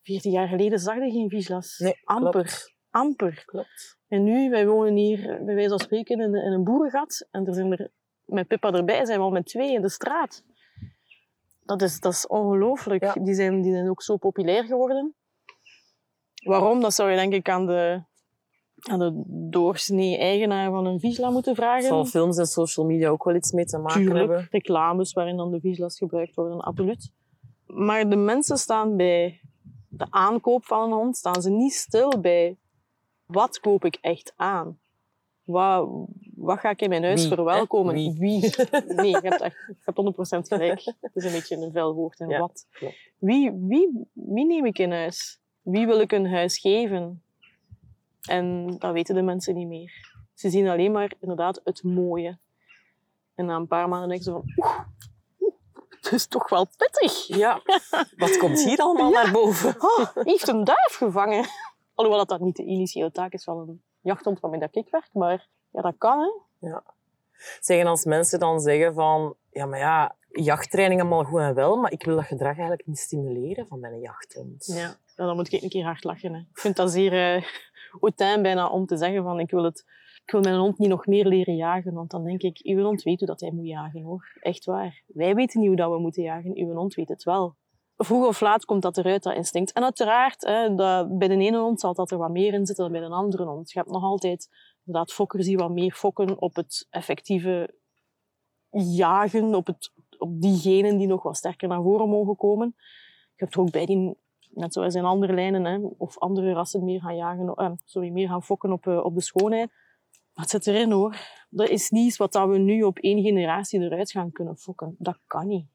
14 0.05 0.33
jaar 0.33 0.49
geleden 0.49 0.79
zag 0.79 0.95
je 0.95 1.11
geen 1.11 1.29
Vizslas. 1.29 1.79
Nee, 1.79 2.01
Amper. 2.05 2.31
klopt. 2.31 2.75
Amper. 2.91 3.43
Klopt. 3.47 3.99
En 4.09 4.25
nu, 4.25 4.51
wij 4.51 4.67
wonen 4.67 4.97
hier, 4.97 5.43
bij 5.45 5.55
wijze 5.55 5.69
van 5.69 5.79
spreken, 5.79 6.21
in, 6.21 6.35
in 6.35 6.53
een 6.53 6.65
boerengat. 6.65 7.29
En 7.31 7.47
er 7.47 7.55
zijn 7.55 7.73
er, 7.73 7.91
met 8.25 8.47
Pippa 8.47 8.73
erbij, 8.73 9.05
zijn 9.05 9.19
we 9.19 9.25
al 9.25 9.31
met 9.31 9.47
twee 9.47 9.73
in 9.73 9.83
de 9.83 9.89
straat. 9.89 10.45
Dat 11.65 11.83
is, 11.83 12.01
dat 12.01 12.13
is 12.13 12.27
ongelooflijk. 12.27 13.03
Ja. 13.03 13.13
Die, 13.13 13.35
zijn, 13.35 13.63
die 13.63 13.73
zijn 13.73 13.91
ook 13.91 14.03
zo 14.03 14.17
populair 14.17 14.65
geworden. 14.65 15.15
Waarom? 16.45 16.81
Dat 16.81 16.95
zou 16.95 17.11
je 17.11 17.17
denk 17.17 17.33
ik 17.33 17.49
aan 17.49 17.67
de, 17.67 18.03
aan 18.81 18.99
de 18.99 19.23
doorsnee 19.51 20.19
eigenaar 20.19 20.71
van 20.71 20.87
een 20.87 21.01
Vizsla 21.01 21.31
moeten 21.31 21.55
vragen. 21.55 21.89
Zal 21.89 22.05
films 22.05 22.39
en 22.39 22.47
social 22.47 22.87
media 22.87 23.09
ook 23.09 23.25
wel 23.25 23.35
iets 23.35 23.53
mee 23.53 23.65
te 23.65 23.79
maken 23.79 24.01
Tuurlijk, 24.01 24.19
hebben? 24.19 24.49
reclames 24.51 25.13
waarin 25.13 25.37
dan 25.37 25.51
de 25.51 25.61
Vizslas 25.61 25.99
gebruikt 25.99 26.35
worden, 26.35 26.61
absoluut. 26.61 27.13
Maar 27.67 28.09
de 28.09 28.17
mensen 28.17 28.57
staan 28.57 28.97
bij 28.97 29.41
de 29.97 30.07
aankoop 30.11 30.65
van 30.65 30.83
een 30.83 30.99
hond, 30.99 31.17
staan 31.17 31.43
ze 31.43 31.51
niet 31.51 31.73
stil 31.73 32.21
bij 32.21 32.57
wat 33.27 33.61
koop 33.61 33.85
ik 33.85 33.99
echt 34.01 34.33
aan? 34.37 34.79
Wat, 35.45 35.89
wat 36.35 36.59
ga 36.59 36.71
ik 36.71 36.81
in 36.81 36.89
mijn 36.89 37.03
huis 37.03 37.21
Wie, 37.21 37.35
verwelkomen? 37.35 37.95
Wie? 38.19 38.41
Nee, 38.87 39.09
je 39.09 39.21
hebt, 39.23 39.41
echt, 39.41 39.57
je 39.67 39.77
hebt 39.85 40.43
100% 40.45 40.49
gelijk. 40.49 40.85
Het 41.01 41.11
is 41.15 41.25
een 41.25 41.33
beetje 41.33 41.57
een 41.57 41.73
vuil 41.73 41.95
woord. 41.95 42.21
En 42.21 42.29
Ja, 42.29 42.39
wat? 42.39 42.67
Wie, 43.19 43.53
wie, 43.53 44.09
wie 44.13 44.47
neem 44.47 44.67
ik 44.67 44.79
in 44.79 44.93
huis? 44.93 45.41
Wie 45.63 45.87
wil 45.87 46.01
ik 46.01 46.13
een 46.13 46.27
huis 46.27 46.59
geven? 46.59 47.23
En 48.29 48.77
dat 48.79 48.93
weten 48.93 49.15
de 49.15 49.23
mensen 49.23 49.55
niet 49.55 49.69
meer. 49.69 50.13
Ze 50.35 50.51
zien 50.51 50.69
alleen 50.69 50.93
maar 50.93 51.13
inderdaad 51.21 51.61
het 51.65 51.83
mooie. 51.83 52.39
En 53.35 53.47
na 53.47 53.57
een 53.57 53.67
paar 53.67 53.89
maanden 53.89 54.09
denken 54.09 54.25
ze 54.25 54.31
van... 54.31 54.45
Oeh, 54.57 54.81
is 56.13 56.27
toch 56.37 56.49
wel 56.49 56.67
pittig. 56.77 57.27
Ja. 57.27 57.63
Wat 58.17 58.37
komt 58.37 58.65
hier 58.65 58.79
allemaal 58.79 59.11
naar 59.11 59.33
boven? 59.33 59.75
Oh, 59.79 60.07
heeft 60.15 60.49
een 60.49 60.65
duif 60.65 60.95
gevangen. 60.97 61.45
Alhoewel 61.95 62.25
dat, 62.27 62.39
dat 62.39 62.47
niet 62.47 62.57
de 62.57 62.65
initiële 62.65 63.11
taak 63.11 63.33
is 63.33 63.45
van 63.45 63.59
een 63.59 63.83
jachthond 64.01 64.41
waarmee 64.41 64.61
dat 64.61 64.77
ik 64.77 64.89
werk. 64.91 65.09
Maar 65.13 65.49
ja, 65.71 65.83
dat 65.83 65.95
kan, 65.99 66.21
hè. 66.61 66.71
Zeggen 67.61 67.87
als 67.87 68.05
mensen 68.05 68.39
dan 68.39 68.61
zeggen 68.61 68.95
van, 68.95 69.35
ja, 69.51 69.67
maar 69.67 69.79
ja, 69.79 70.17
jachttraining 70.29 71.01
allemaal 71.01 71.25
goed 71.25 71.41
en 71.41 71.55
wel, 71.55 71.77
maar 71.77 71.93
ik 71.93 72.05
wil 72.05 72.17
dat 72.17 72.25
gedrag 72.25 72.57
eigenlijk 72.57 72.87
niet 72.87 72.99
stimuleren 72.99 73.67
van 73.67 73.81
mijn 73.81 74.01
jachthond. 74.01 74.67
Ja, 74.67 74.97
ja, 75.17 75.27
dan 75.27 75.37
moet 75.37 75.53
ik 75.53 75.63
een 75.63 75.69
keer 75.69 75.85
hard 75.85 76.05
lachen. 76.05 76.33
Hè. 76.35 76.39
Ik 76.39 76.59
vind 76.59 76.77
dat 76.77 76.91
zeer 76.91 77.13
hautain 78.01 78.43
bijna 78.43 78.69
om 78.69 78.87
te 78.87 78.97
zeggen 78.97 79.23
van 79.23 79.41
ik 79.41 79.51
wil, 79.51 79.65
het, 79.65 79.85
ik 80.25 80.31
wil 80.31 80.41
mijn 80.41 80.59
hond 80.59 80.79
niet 80.79 80.89
nog 80.89 81.07
meer 81.07 81.27
leren 81.27 81.57
jagen. 81.57 81.93
Want 81.93 82.11
dan 82.11 82.25
denk 82.25 82.43
ik, 82.43 82.61
uw 82.63 82.83
hond 82.83 83.03
weet 83.03 83.19
hoe 83.19 83.29
dat 83.29 83.41
hij 83.41 83.51
moet 83.51 83.67
jagen 83.67 84.03
hoor. 84.03 84.39
Echt 84.41 84.65
waar. 84.65 85.03
Wij 85.07 85.35
weten 85.35 85.61
niet 85.61 85.69
hoe 85.69 85.77
dat 85.77 85.91
we 85.91 85.99
moeten 85.99 86.23
jagen. 86.23 86.57
Uw 86.57 86.75
hond 86.75 86.95
weet 86.95 87.09
het 87.09 87.23
wel. 87.23 87.57
Vroeg 87.97 88.27
of 88.27 88.41
laat 88.41 88.65
komt 88.65 88.83
dat 88.83 88.97
eruit, 88.97 89.23
dat 89.23 89.35
instinct. 89.35 89.73
En 89.73 89.83
uiteraard, 89.83 90.45
hè, 90.45 90.75
dat, 90.75 91.19
bij 91.19 91.29
de 91.29 91.37
ene 91.37 91.59
hond 91.59 91.81
zal 91.81 91.95
dat 91.95 92.11
er 92.11 92.19
wat 92.19 92.31
meer 92.31 92.53
in 92.53 92.67
zitten 92.67 92.85
dan 92.85 92.93
bij 92.93 93.09
de 93.09 93.15
andere 93.15 93.45
hond. 93.45 93.71
Je 93.71 93.79
hebt 93.79 93.91
nog 93.91 94.03
altijd 94.03 94.49
inderdaad 94.85 95.13
fokkers 95.13 95.47
die 95.47 95.57
wat 95.57 95.71
meer 95.71 95.93
fokken 95.93 96.41
op 96.41 96.57
het 96.57 96.87
effectieve 96.91 97.75
jagen, 98.97 99.55
op, 99.55 99.67
het, 99.67 99.93
op 100.19 100.41
diegenen 100.41 100.99
die 100.99 101.07
nog 101.07 101.23
wat 101.23 101.37
sterker 101.37 101.69
naar 101.69 101.83
voren 101.83 102.09
mogen 102.09 102.37
komen. 102.37 102.75
Je 103.37 103.45
hebt 103.45 103.57
ook 103.57 103.71
bij 103.71 103.87
die 103.87 104.17
net 104.51 104.73
zoals 104.73 104.95
in 104.95 105.05
andere 105.05 105.33
lijnen, 105.33 105.65
hè, 105.65 105.79
of 105.99 106.19
andere 106.19 106.53
rassen 106.53 106.85
meer 106.85 107.01
gaan, 107.01 107.17
jagen, 107.17 107.55
eh, 107.55 107.73
sorry, 107.85 108.11
meer 108.11 108.29
gaan 108.29 108.43
fokken 108.43 108.73
op, 108.73 108.87
eh, 108.87 109.05
op 109.05 109.15
de 109.15 109.21
schoonheid. 109.21 109.71
Het 110.35 110.51
zit 110.51 110.67
erin 110.67 110.91
hoor. 110.91 111.17
Dat 111.49 111.69
is 111.69 111.91
niet 111.91 112.07
iets 112.07 112.17
wat 112.17 112.33
dat 112.33 112.49
we 112.49 112.59
nu 112.59 112.83
op 112.83 112.99
één 112.99 113.23
generatie 113.23 113.81
eruit 113.81 114.11
gaan 114.11 114.33
kunnen 114.33 114.57
fokken. 114.57 114.97
Dat 114.99 115.19
kan 115.27 115.47
niet. 115.47 115.67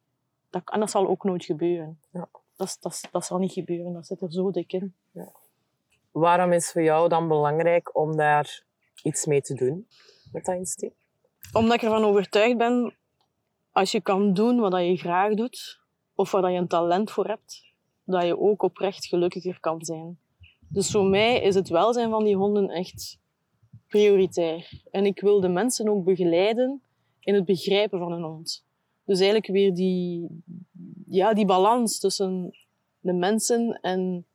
Dat, 0.49 0.61
en 0.65 0.79
dat 0.79 0.89
zal 0.89 1.07
ook 1.07 1.23
nooit 1.23 1.45
gebeuren. 1.45 1.99
Ja. 2.11 2.29
Dat, 2.55 2.77
dat, 2.79 3.01
dat 3.11 3.25
zal 3.25 3.37
niet 3.37 3.51
gebeuren. 3.51 3.93
Dat 3.93 4.05
zit 4.05 4.21
er 4.21 4.31
zo 4.31 4.51
dik 4.51 4.73
in. 4.73 4.95
Waarom 6.11 6.51
is 6.51 6.71
voor 6.71 6.81
jou 6.81 7.09
dan 7.09 7.27
belangrijk 7.27 7.95
om 7.97 8.17
daar 8.17 8.63
iets 9.03 9.25
mee 9.25 9.41
te 9.41 9.53
doen 9.53 9.87
met 10.31 10.45
dat 10.45 10.55
instinct? 10.55 10.95
Omdat 11.53 11.75
ik 11.75 11.81
ervan 11.81 12.03
overtuigd 12.03 12.57
ben, 12.57 12.95
als 13.71 13.91
je 13.91 14.01
kan 14.01 14.33
doen 14.33 14.59
wat 14.59 14.81
je 14.81 14.97
graag 14.97 15.33
doet, 15.33 15.79
of 16.15 16.31
waar 16.31 16.51
je 16.51 16.57
een 16.57 16.67
talent 16.67 17.11
voor 17.11 17.27
hebt, 17.27 17.73
dat 18.03 18.25
je 18.25 18.39
ook 18.39 18.61
oprecht 18.61 19.05
gelukkiger 19.05 19.59
kan 19.59 19.85
zijn. 19.85 20.19
Dus 20.67 20.91
voor 20.91 21.05
mij 21.05 21.41
is 21.41 21.55
het 21.55 21.69
welzijn 21.69 22.09
van 22.09 22.23
die 22.23 22.35
honden 22.35 22.69
echt 22.69 23.19
prioritair. 23.89 24.81
En 24.91 25.05
ik 25.05 25.21
wil 25.21 25.41
de 25.41 25.47
mensen 25.47 25.89
ook 25.89 26.03
begeleiden 26.03 26.81
in 27.19 27.33
het 27.33 27.45
begrijpen 27.45 27.99
van 27.99 28.11
een 28.11 28.23
hond. 28.23 28.65
Dus 29.05 29.17
eigenlijk 29.17 29.47
weer 29.47 29.73
die, 29.73 30.27
ja, 31.07 31.33
die 31.33 31.45
balans 31.45 31.99
tussen 31.99 32.57
de 32.99 33.13
mensen 33.13 33.79
en 33.81 34.25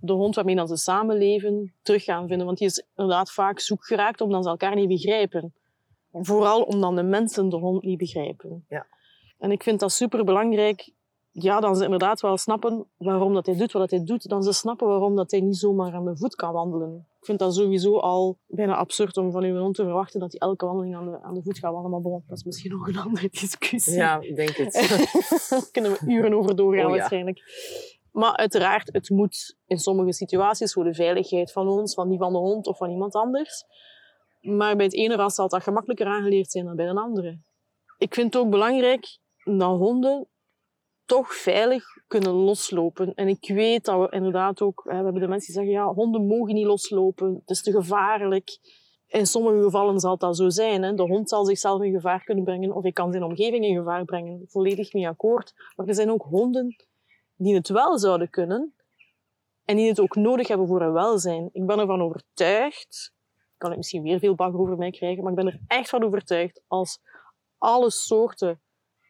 de 0.00 0.12
hond 0.12 0.34
waarmee 0.34 0.56
dan 0.56 0.68
ze 0.68 0.76
samenleven 0.76 1.74
terug 1.82 2.04
gaan 2.04 2.28
vinden. 2.28 2.46
Want 2.46 2.58
die 2.58 2.66
is 2.66 2.84
inderdaad 2.96 3.32
vaak 3.32 3.60
zoek 3.60 3.86
geraakt 3.86 4.20
omdat 4.20 4.44
ze 4.44 4.50
elkaar 4.50 4.74
niet 4.74 4.88
begrijpen. 4.88 5.52
Vooral 6.12 6.62
omdat 6.62 6.96
de 6.96 7.02
mensen 7.02 7.48
de 7.48 7.56
hond 7.56 7.82
niet 7.82 7.98
begrijpen. 7.98 8.64
Ja. 8.68 8.86
En 9.38 9.50
ik 9.50 9.62
vind 9.62 9.80
dat 9.80 9.92
super 9.92 10.24
belangrijk. 10.24 10.92
Ja, 11.30 11.60
dan 11.60 11.76
ze 11.76 11.84
inderdaad 11.84 12.20
wel 12.20 12.36
snappen 12.36 12.86
waarom 12.96 13.34
dat 13.34 13.46
hij 13.46 13.56
doet 13.56 13.72
wat 13.72 13.90
hij 13.90 14.04
doet. 14.04 14.28
Dan 14.28 14.42
ze 14.42 14.52
snappen 14.52 14.88
waarom 14.88 15.16
dat 15.16 15.30
hij 15.30 15.40
niet 15.40 15.56
zomaar 15.56 15.94
aan 15.94 16.04
de 16.04 16.16
voet 16.16 16.34
kan 16.34 16.52
wandelen. 16.52 17.06
Ik 17.18 17.24
vind 17.24 17.38
dat 17.38 17.54
sowieso 17.54 17.98
al 17.98 18.38
bijna 18.46 18.76
absurd 18.76 19.16
om 19.16 19.30
van 19.30 19.42
uw 19.42 19.58
hond 19.58 19.74
te 19.74 19.82
verwachten 19.82 20.20
dat 20.20 20.32
hij 20.32 20.40
elke 20.40 20.66
wandeling 20.66 20.96
aan 20.96 21.04
de, 21.04 21.22
aan 21.22 21.34
de 21.34 21.42
voet 21.42 21.58
gaat 21.58 21.72
wandelen. 21.72 21.90
Maar 21.90 22.10
bon, 22.10 22.24
dat 22.26 22.36
is 22.36 22.44
misschien 22.44 22.70
nog 22.70 22.88
een 22.88 22.98
andere 22.98 23.28
discussie. 23.30 23.94
Ja, 23.94 24.20
ik 24.20 24.36
denk 24.36 24.56
het. 24.56 24.72
Daar 24.72 25.68
kunnen 25.72 25.92
we 25.92 25.98
uren 26.06 26.34
over 26.34 26.56
doorgaan 26.56 26.84
Oh 26.84 26.90
ja. 26.90 26.96
waarschijnlijk. 26.96 27.42
Maar 28.12 28.36
uiteraard, 28.36 28.92
het 28.92 29.10
moet 29.10 29.56
in 29.66 29.78
sommige 29.78 30.12
situaties 30.12 30.72
voor 30.72 30.84
de 30.84 30.94
veiligheid 30.94 31.52
van 31.52 31.68
ons, 31.68 31.94
van 31.94 32.08
die 32.08 32.18
van 32.18 32.32
de 32.32 32.38
hond 32.38 32.66
of 32.66 32.76
van 32.76 32.90
iemand 32.90 33.14
anders. 33.14 33.64
Maar 34.40 34.76
bij 34.76 34.84
het 34.84 34.94
ene 34.94 35.16
ras 35.16 35.34
zal 35.34 35.48
dat 35.48 35.62
gemakkelijker 35.62 36.06
aangeleerd 36.06 36.50
zijn 36.50 36.64
dan 36.64 36.76
bij 36.76 36.88
een 36.88 36.98
andere. 36.98 37.38
Ik 37.98 38.14
vind 38.14 38.34
het 38.34 38.42
ook 38.42 38.50
belangrijk 38.50 39.18
dat 39.44 39.78
honden 39.78 40.26
toch 41.08 41.34
veilig 41.34 41.84
kunnen 42.06 42.32
loslopen. 42.32 43.14
En 43.14 43.28
ik 43.28 43.48
weet 43.48 43.84
dat 43.84 44.00
we 44.00 44.16
inderdaad 44.16 44.60
ook... 44.60 44.82
We 44.84 44.94
hebben 44.94 45.14
de 45.14 45.28
mensen 45.28 45.52
die 45.52 45.54
zeggen, 45.54 45.72
ja, 45.72 45.92
honden 45.92 46.26
mogen 46.26 46.54
niet 46.54 46.66
loslopen. 46.66 47.34
Het 47.34 47.50
is 47.50 47.62
te 47.62 47.70
gevaarlijk. 47.70 48.58
In 49.06 49.26
sommige 49.26 49.62
gevallen 49.62 50.00
zal 50.00 50.18
dat 50.18 50.36
zo 50.36 50.48
zijn. 50.48 50.82
Hè. 50.82 50.94
De 50.94 51.02
hond 51.02 51.28
zal 51.28 51.44
zichzelf 51.44 51.82
in 51.82 51.92
gevaar 51.92 52.24
kunnen 52.24 52.44
brengen 52.44 52.74
of 52.74 52.82
hij 52.82 52.92
kan 52.92 53.10
zijn 53.12 53.24
omgeving 53.24 53.64
in 53.64 53.76
gevaar 53.76 54.04
brengen. 54.04 54.44
Volledig 54.48 54.92
mee 54.92 55.08
akkoord. 55.08 55.54
Maar 55.76 55.86
er 55.86 55.94
zijn 55.94 56.10
ook 56.10 56.22
honden 56.22 56.76
die 57.36 57.54
het 57.54 57.68
wel 57.68 57.98
zouden 57.98 58.30
kunnen 58.30 58.74
en 59.64 59.76
die 59.76 59.88
het 59.88 60.00
ook 60.00 60.16
nodig 60.16 60.48
hebben 60.48 60.66
voor 60.66 60.80
hun 60.80 60.92
welzijn. 60.92 61.48
Ik 61.52 61.66
ben 61.66 61.78
ervan 61.78 62.02
overtuigd, 62.02 63.14
kan 63.56 63.70
ik 63.70 63.76
misschien 63.76 64.02
weer 64.02 64.18
veel 64.18 64.34
bagger 64.34 64.60
over 64.60 64.76
mij 64.76 64.90
krijgen, 64.90 65.22
maar 65.22 65.32
ik 65.32 65.38
ben 65.38 65.46
er 65.46 65.60
echt 65.66 65.88
van 65.88 66.04
overtuigd 66.04 66.62
als 66.66 67.00
alle 67.58 67.90
soorten 67.90 68.60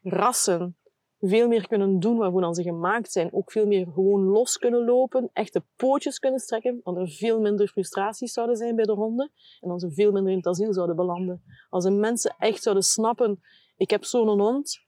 rassen 0.02 0.77
veel 1.20 1.48
meer 1.48 1.68
kunnen 1.68 1.98
doen 1.98 2.16
waarvoor 2.16 2.40
dan 2.40 2.54
ze 2.54 2.62
gemaakt 2.62 3.12
zijn, 3.12 3.32
ook 3.32 3.52
veel 3.52 3.66
meer 3.66 3.86
gewoon 3.94 4.22
los 4.22 4.56
kunnen 4.56 4.84
lopen, 4.84 5.30
echte 5.32 5.64
pootjes 5.76 6.18
kunnen 6.18 6.40
strekken, 6.40 6.80
dan 6.82 6.98
er 6.98 7.08
veel 7.08 7.40
minder 7.40 7.68
frustraties 7.68 8.32
zouden 8.32 8.56
zijn 8.56 8.76
bij 8.76 8.84
de 8.84 8.92
honden 8.92 9.30
en 9.60 9.68
dan 9.68 9.78
ze 9.78 9.90
veel 9.90 10.12
minder 10.12 10.30
in 10.30 10.38
het 10.38 10.46
asiel 10.46 10.72
zouden 10.72 10.96
belanden. 10.96 11.42
Als 11.68 11.84
de 11.84 11.90
mensen 11.90 12.34
echt 12.38 12.62
zouden 12.62 12.84
snappen, 12.84 13.40
ik 13.76 13.90
heb 13.90 14.04
zo'n 14.04 14.40
hond, 14.40 14.80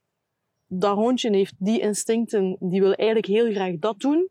dat 0.67 0.95
hondje 0.95 1.35
heeft 1.35 1.55
die 1.57 1.79
instincten, 1.79 2.57
die 2.59 2.81
wil 2.81 2.93
eigenlijk 2.93 3.27
heel 3.27 3.51
graag 3.51 3.77
dat 3.77 3.99
doen, 3.99 4.29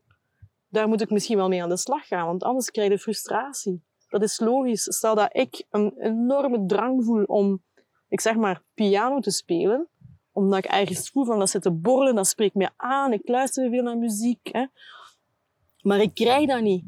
daar 0.68 0.88
moet 0.88 1.00
ik 1.00 1.10
misschien 1.10 1.36
wel 1.36 1.48
mee 1.48 1.62
aan 1.62 1.68
de 1.68 1.76
slag 1.76 2.06
gaan, 2.06 2.26
want 2.26 2.42
anders 2.42 2.70
krijg 2.70 2.90
je 2.90 2.98
frustratie. 2.98 3.82
Dat 4.08 4.22
is 4.22 4.40
logisch. 4.40 4.82
Stel 4.82 5.14
dat 5.14 5.36
ik 5.36 5.66
een 5.70 5.92
enorme 5.98 6.66
drang 6.66 7.04
voel 7.04 7.24
om, 7.24 7.62
ik 8.08 8.20
zeg 8.20 8.36
maar, 8.36 8.62
piano 8.74 9.20
te 9.20 9.30
spelen, 9.30 9.88
omdat 10.32 10.58
ik 10.64 10.70
ergens 10.70 11.10
voel 11.10 11.24
van 11.24 11.38
dat 11.38 11.50
zit 11.50 11.62
te 11.62 11.70
borrelen, 11.70 12.14
dat 12.14 12.26
spreekt 12.26 12.54
mij 12.54 12.70
aan, 12.76 13.12
ik 13.12 13.28
luister 13.28 13.70
veel 13.70 13.82
naar 13.82 13.98
muziek. 13.98 14.48
Hè. 14.52 14.66
Maar 15.82 16.00
ik 16.00 16.14
krijg 16.14 16.46
dat 16.48 16.60
niet. 16.60 16.84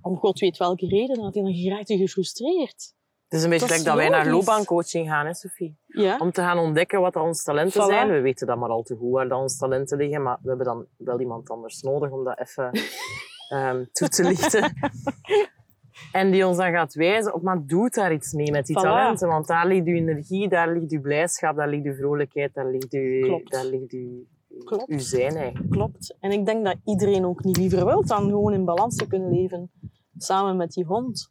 Om 0.00 0.16
god 0.16 0.38
weet 0.38 0.56
welke 0.56 0.86
reden, 0.86 1.16
dan 1.16 1.30
dan 1.30 1.54
geraakt 1.54 1.88
hij 1.88 1.96
gefrustreerd. 1.96 2.92
Het 3.28 3.38
is 3.38 3.42
een 3.42 3.50
beetje 3.50 3.66
Dat 3.66 3.84
dat 3.84 3.96
wij 3.96 4.08
naar 4.08 4.26
loopbaancoaching 4.30 5.08
gaan, 5.08 5.26
hè, 5.26 5.34
Sophie. 5.34 5.76
Ja? 5.86 6.18
Om 6.18 6.32
te 6.32 6.40
gaan 6.40 6.58
ontdekken 6.58 7.00
wat 7.00 7.16
onze 7.16 7.42
talenten 7.42 7.82
Voilà. 7.82 7.86
zijn. 7.86 8.10
We 8.10 8.20
weten 8.20 8.46
dat 8.46 8.58
maar 8.58 8.68
al 8.68 8.82
te 8.82 8.96
goed 8.96 9.12
waar 9.12 9.28
dat 9.28 9.40
onze 9.40 9.58
talenten 9.58 9.98
liggen, 9.98 10.22
maar 10.22 10.38
we 10.42 10.48
hebben 10.48 10.66
dan 10.66 10.86
wel 10.96 11.20
iemand 11.20 11.50
anders 11.50 11.82
nodig 11.82 12.10
om 12.10 12.24
dat 12.24 12.38
even 12.38 12.70
ehm, 13.48 13.84
toe 13.92 14.08
te 14.08 14.22
lichten. 14.22 14.72
En 16.12 16.30
die 16.30 16.46
ons 16.46 16.56
dan 16.56 16.70
gaat 16.72 16.94
wijzen 16.94 17.34
op, 17.34 17.42
maar 17.42 17.66
doe 17.66 17.90
daar 17.90 18.12
iets 18.12 18.32
mee 18.32 18.50
met 18.50 18.66
die 18.66 18.78
Voilà. 18.78 18.82
talenten. 18.82 19.28
Want 19.28 19.46
daar 19.46 19.66
ligt 19.66 19.86
uw 19.86 19.94
energie, 19.94 20.48
daar 20.48 20.72
ligt 20.72 20.92
uw 20.92 21.00
blijdschap, 21.00 21.56
daar 21.56 21.68
ligt 21.68 21.84
uw 21.84 21.94
vrolijkheid, 21.94 22.54
daar 22.54 22.70
ligt 22.70 22.92
uw, 22.92 23.20
Klopt. 23.20 23.50
daar 23.50 23.64
ligt 23.64 23.92
uw, 23.92 24.24
Klopt. 24.64 24.88
uw 24.88 24.98
zijn 24.98 25.34
eigenlijk. 25.36 25.70
Klopt. 25.70 26.16
En 26.20 26.30
ik 26.30 26.46
denk 26.46 26.64
dat 26.64 26.76
iedereen 26.84 27.24
ook 27.24 27.44
niet 27.44 27.56
liever 27.56 27.84
wil 27.84 28.04
dan 28.06 28.28
gewoon 28.28 28.52
in 28.52 28.64
balans 28.64 28.96
te 28.96 29.06
kunnen 29.06 29.30
leven 29.30 29.70
samen 30.18 30.56
met 30.56 30.72
die 30.72 30.84
hond. 30.84 31.30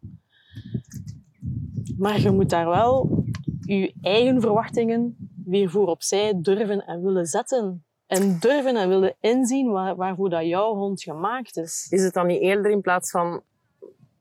Maar 1.97 2.19
je 2.19 2.31
moet 2.31 2.49
daar 2.49 2.67
wel 2.67 3.23
je 3.61 3.93
eigen 4.01 4.41
verwachtingen 4.41 5.15
weer 5.45 5.69
voor 5.69 5.87
opzij 5.87 6.33
durven 6.41 6.85
en 6.85 7.03
willen 7.03 7.25
zetten. 7.25 7.85
En 8.07 8.37
durven 8.39 8.75
en 8.75 8.89
willen 8.89 9.15
inzien 9.19 9.71
waar, 9.71 9.95
waarvoor 9.95 10.29
dat 10.29 10.45
jouw 10.45 10.75
hond 10.75 11.01
gemaakt 11.03 11.57
is. 11.57 11.87
Is 11.89 12.03
het 12.03 12.13
dan 12.13 12.27
niet 12.27 12.41
eerder 12.41 12.71
in 12.71 12.81
plaats 12.81 13.11
van 13.11 13.41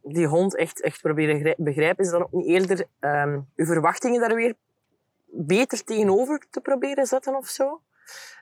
die 0.03 0.27
hond 0.27 0.57
echt, 0.57 0.81
echt 0.81 1.01
proberen 1.01 1.41
grijp- 1.41 1.59
begrijpen, 1.59 2.05
is 2.05 2.11
dan 2.11 2.23
ook 2.23 2.33
niet 2.33 2.47
eerder 2.47 2.87
ehm 3.01 3.41
uw 3.57 3.67
verwachtingen 3.67 4.21
daar 4.21 4.35
weer 4.35 4.55
beter 5.27 5.85
tegenover 5.85 6.47
te 6.51 6.61
proberen 6.61 7.07
zetten 7.07 7.37
of 7.37 7.47
zo? 7.47 7.81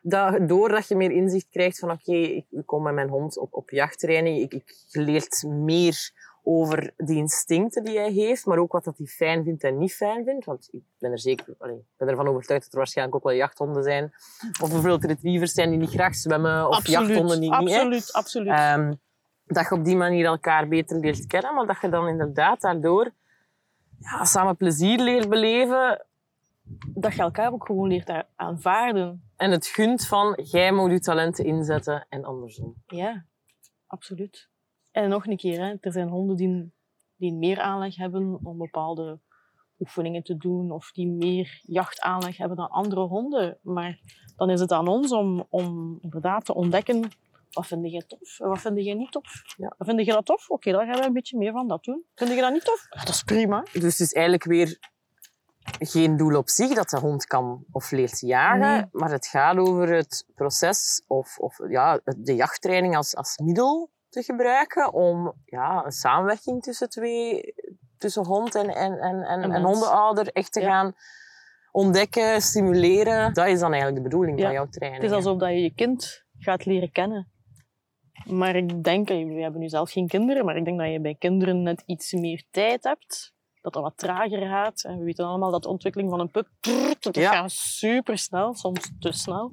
Dat, 0.02 0.48
doordat 0.48 0.88
je 0.88 0.96
meer 0.96 1.10
inzicht 1.10 1.48
krijgt 1.50 1.78
van 1.78 1.90
oké, 1.90 2.12
ik, 2.12 2.46
ik 2.50 2.66
kom 2.66 2.82
met 2.82 2.94
mijn 2.94 3.08
hond 3.08 3.38
op, 3.38 3.54
op 3.54 3.70
jachttraining, 3.70 4.38
ik, 4.40 4.54
ik 4.54 4.74
je 4.88 5.00
leert 5.00 5.44
meer 5.46 6.12
over 6.42 6.92
die 6.96 7.16
instincten 7.16 7.84
die 7.84 7.98
hij 7.98 8.10
heeft, 8.10 8.46
maar 8.46 8.58
ook 8.58 8.72
wat 8.72 8.84
dat 8.84 8.98
hij 8.98 9.06
fijn 9.06 9.44
vindt 9.44 9.64
en 9.64 9.78
niet 9.78 9.94
fijn 9.94 10.24
vindt. 10.24 10.44
Want 10.44 10.68
ik 10.70 10.82
ben 10.98 11.10
er 11.10 11.18
zeker, 11.18 11.54
allee, 11.58 11.76
ik 11.76 11.96
ben 11.96 12.08
ervan 12.08 12.28
overtuigd 12.28 12.62
dat 12.64 12.72
er 12.72 12.78
waarschijnlijk 12.78 13.16
ook 13.16 13.24
wel 13.24 13.34
jachthonden 13.34 13.82
zijn. 13.82 14.12
Of 14.60 14.70
bijvoorbeeld 14.70 15.04
retrievers 15.04 15.52
zijn 15.52 15.70
die 15.70 15.78
niet 15.78 15.90
graag 15.90 16.14
zwemmen, 16.14 16.68
of 16.68 16.86
jachthonden 16.86 17.40
die 17.40 17.50
niet. 17.58 17.70
hè. 17.70 17.76
absoluut, 17.76 18.12
absoluut. 18.12 18.52
Ehm, 18.52 18.92
dat 19.54 19.68
je 19.68 19.74
op 19.74 19.84
die 19.84 19.96
manier 19.96 20.24
elkaar 20.24 20.68
beter 20.68 21.00
leert 21.00 21.26
kennen, 21.26 21.54
maar 21.54 21.66
dat 21.66 21.80
je 21.80 21.88
dan 21.88 22.08
inderdaad 22.08 22.60
daardoor 22.60 23.12
ja, 23.98 24.24
samen 24.24 24.56
plezier 24.56 25.00
leert 25.00 25.28
beleven 25.28 26.06
dat 26.94 27.14
je 27.14 27.22
elkaar 27.22 27.52
ook 27.52 27.66
gewoon 27.66 27.88
leert 27.88 28.24
aanvaarden. 28.36 29.30
en 29.36 29.50
het 29.50 29.66
gunt 29.66 30.06
van 30.06 30.38
jij 30.42 30.72
moet 30.72 30.90
je 30.90 31.00
talenten 31.00 31.44
inzetten 31.44 32.06
en 32.08 32.24
andersom. 32.24 32.74
Ja, 32.86 33.24
absoluut. 33.86 34.48
En 34.90 35.08
nog 35.08 35.26
een 35.26 35.36
keer, 35.36 35.60
hè, 35.60 35.74
er 35.80 35.92
zijn 35.92 36.08
honden 36.08 36.36
die, 36.36 36.72
die 37.16 37.32
meer 37.32 37.60
aanleg 37.60 37.96
hebben 37.96 38.38
om 38.42 38.58
bepaalde 38.58 39.18
oefeningen 39.78 40.22
te 40.22 40.36
doen 40.36 40.70
of 40.70 40.92
die 40.92 41.08
meer 41.08 41.60
jachtaanleg 41.62 42.36
hebben 42.36 42.56
dan 42.56 42.70
andere 42.70 43.00
honden. 43.00 43.58
Maar 43.62 43.98
dan 44.36 44.50
is 44.50 44.60
het 44.60 44.72
aan 44.72 44.88
ons 44.88 45.12
om, 45.12 45.46
om 45.48 45.98
inderdaad 46.00 46.44
te 46.44 46.54
ontdekken 46.54 47.10
wat 47.50 47.66
vind 47.66 47.90
jij 47.90 48.02
tof 48.06 48.40
en 48.40 48.48
wat 48.48 48.60
vind 48.60 48.84
jij 48.84 48.94
niet 48.94 49.12
tof. 49.12 49.42
Ja. 49.56 49.74
Vind 49.78 50.04
je 50.04 50.12
dat 50.12 50.26
tof? 50.26 50.48
Oké, 50.50 50.70
dan 50.72 50.86
gaan 50.86 50.98
we 51.00 51.06
een 51.06 51.12
beetje 51.12 51.38
meer 51.38 51.52
van 51.52 51.68
dat 51.68 51.84
doen. 51.84 52.04
Vind 52.14 52.30
je 52.30 52.40
dat 52.40 52.52
niet 52.52 52.64
tof? 52.64 52.86
Ja, 52.90 53.00
dat 53.00 53.08
is 53.14 53.22
prima. 53.22 53.60
Dus 53.72 53.82
het 53.98 54.00
is 54.00 54.12
eigenlijk 54.12 54.44
weer 54.44 54.78
geen 55.78 56.16
doel 56.16 56.36
op 56.36 56.48
zich 56.48 56.74
dat 56.74 56.88
de 56.88 56.98
hond 56.98 57.24
kan 57.26 57.64
of 57.72 57.90
leert 57.90 58.20
jagen, 58.20 58.58
Nee. 58.60 58.84
maar 58.92 59.10
het 59.10 59.26
gaat 59.26 59.56
over 59.56 59.88
het 59.94 60.24
proces 60.34 61.04
of, 61.06 61.38
of 61.38 61.58
ja, 61.68 62.00
de 62.16 62.34
jachttraining 62.34 62.96
als, 62.96 63.16
als 63.16 63.38
middel 63.38 63.90
te 64.08 64.22
gebruiken 64.22 64.92
om 64.92 65.32
ja, 65.44 65.84
een 65.84 65.92
samenwerking 65.92 66.62
tussen 66.62 66.88
twee, 66.88 67.54
tussen 67.98 68.26
hond 68.26 68.54
en, 68.54 68.68
en, 68.68 68.98
en, 68.98 69.22
en, 69.22 69.42
En 69.52 69.62
hondenouder 69.62 70.28
echt 70.32 70.52
te 70.52 70.60
Ja. 70.60 70.66
gaan 70.70 70.94
ontdekken, 71.72 72.42
stimuleren. 72.42 73.34
Dat 73.34 73.46
is 73.46 73.58
dan 73.60 73.72
eigenlijk 73.72 74.02
de 74.02 74.08
bedoeling 74.08 74.38
Ja. 74.38 74.44
van 74.44 74.52
jouw 74.52 74.66
training. 74.68 75.02
Het 75.02 75.10
is 75.10 75.16
alsof 75.16 75.38
dat 75.38 75.48
je 75.48 75.62
je 75.62 75.74
kind 75.74 76.24
gaat 76.38 76.64
leren 76.64 76.90
kennen. 76.92 77.28
Maar 78.26 78.56
ik 78.56 78.84
denk, 78.84 79.08
we 79.08 79.14
hebben 79.40 79.60
nu 79.60 79.68
zelf 79.68 79.90
geen 79.90 80.08
kinderen, 80.08 80.44
maar 80.44 80.56
ik 80.56 80.64
denk 80.64 80.78
dat 80.78 80.92
je 80.92 81.00
bij 81.00 81.14
kinderen 81.14 81.62
net 81.62 81.82
iets 81.86 82.12
meer 82.12 82.44
tijd 82.50 82.84
hebt. 82.84 83.34
Dat 83.60 83.72
dat 83.72 83.82
wat 83.82 83.96
trager 83.96 84.46
gaat. 84.48 84.84
En 84.84 84.98
we 84.98 85.04
weten 85.04 85.24
allemaal 85.24 85.50
dat 85.50 85.62
de 85.62 85.68
ontwikkeling 85.68 86.10
van 86.10 86.20
een 86.20 86.30
pup, 86.30 86.48
dat 87.00 87.14
Ja. 87.16 87.32
gaat 87.32 87.50
super 87.50 88.18
snel, 88.18 88.54
soms 88.54 88.92
te 88.98 89.12
snel. 89.12 89.50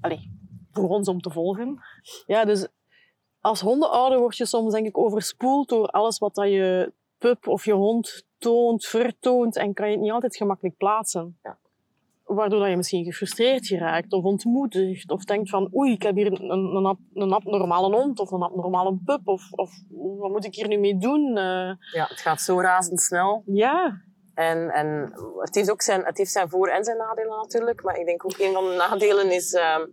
Allee, 0.00 0.32
voor 0.72 0.88
ons 0.88 1.08
om 1.08 1.20
te 1.20 1.30
volgen. 1.30 1.78
Ja, 2.26 2.44
dus 2.44 2.68
als 3.40 3.60
hondenouder 3.60 4.18
word 4.18 4.36
je 4.36 4.46
soms 4.46 4.72
denk 4.72 4.86
ik 4.86 4.98
overspoeld 4.98 5.68
door 5.68 5.86
alles 5.86 6.18
wat 6.18 6.34
dat 6.34 6.48
je 6.48 6.92
pup 7.18 7.46
of 7.46 7.64
je 7.64 7.72
hond 7.72 8.26
toont, 8.38 8.84
vertoont 8.86 9.56
en 9.56 9.74
kan 9.74 9.86
je 9.86 9.92
het 9.92 10.02
niet 10.02 10.12
altijd 10.12 10.36
gemakkelijk 10.36 10.76
plaatsen. 10.76 11.38
Ja. 11.42 11.58
Waardoor 12.28 12.60
dat 12.60 12.68
je 12.70 12.76
misschien 12.76 13.04
gefrustreerd 13.04 13.66
geraakt 13.66 14.12
of 14.12 14.24
ontmoedigd 14.24 15.10
of 15.10 15.24
denkt 15.24 15.50
van 15.50 15.70
oei, 15.74 15.92
ik 15.92 16.02
heb 16.02 16.14
hier 16.16 16.26
een, 16.26 16.50
een, 16.50 16.74
een, 16.76 16.86
ab- 16.86 16.98
een 17.14 17.32
abnormale 17.32 17.96
hond 17.96 18.20
of 18.20 18.30
een 18.30 18.42
abnormale 18.42 18.98
pup 19.04 19.20
of, 19.28 19.52
of 19.52 19.70
wat 20.18 20.30
moet 20.30 20.44
ik 20.44 20.54
hier 20.54 20.68
nu 20.68 20.78
mee 20.78 20.98
doen? 20.98 21.36
Eh, 21.36 21.70
Ja, 21.92 22.04
het 22.08 22.20
gaat 22.20 22.40
zo 22.40 22.60
razendsnel. 22.60 23.42
ja, 23.46 24.00
En, 24.34 24.70
en 24.70 25.12
het, 25.38 25.54
heeft 25.54 25.70
ook 25.70 25.82
zijn, 25.82 26.04
het 26.04 26.18
heeft 26.18 26.30
zijn 26.30 26.48
voor- 26.48 26.68
en 26.68 26.84
zijn 26.84 26.96
nadelen 26.96 27.36
natuurlijk. 27.36 27.82
Maar 27.82 27.98
ik 27.98 28.06
denk 28.06 28.24
ook 28.24 28.38
een 28.38 28.52
van 28.52 28.64
de 28.68 28.74
nadelen 28.88 29.30
is 29.30 29.52
ehm, 29.52 29.86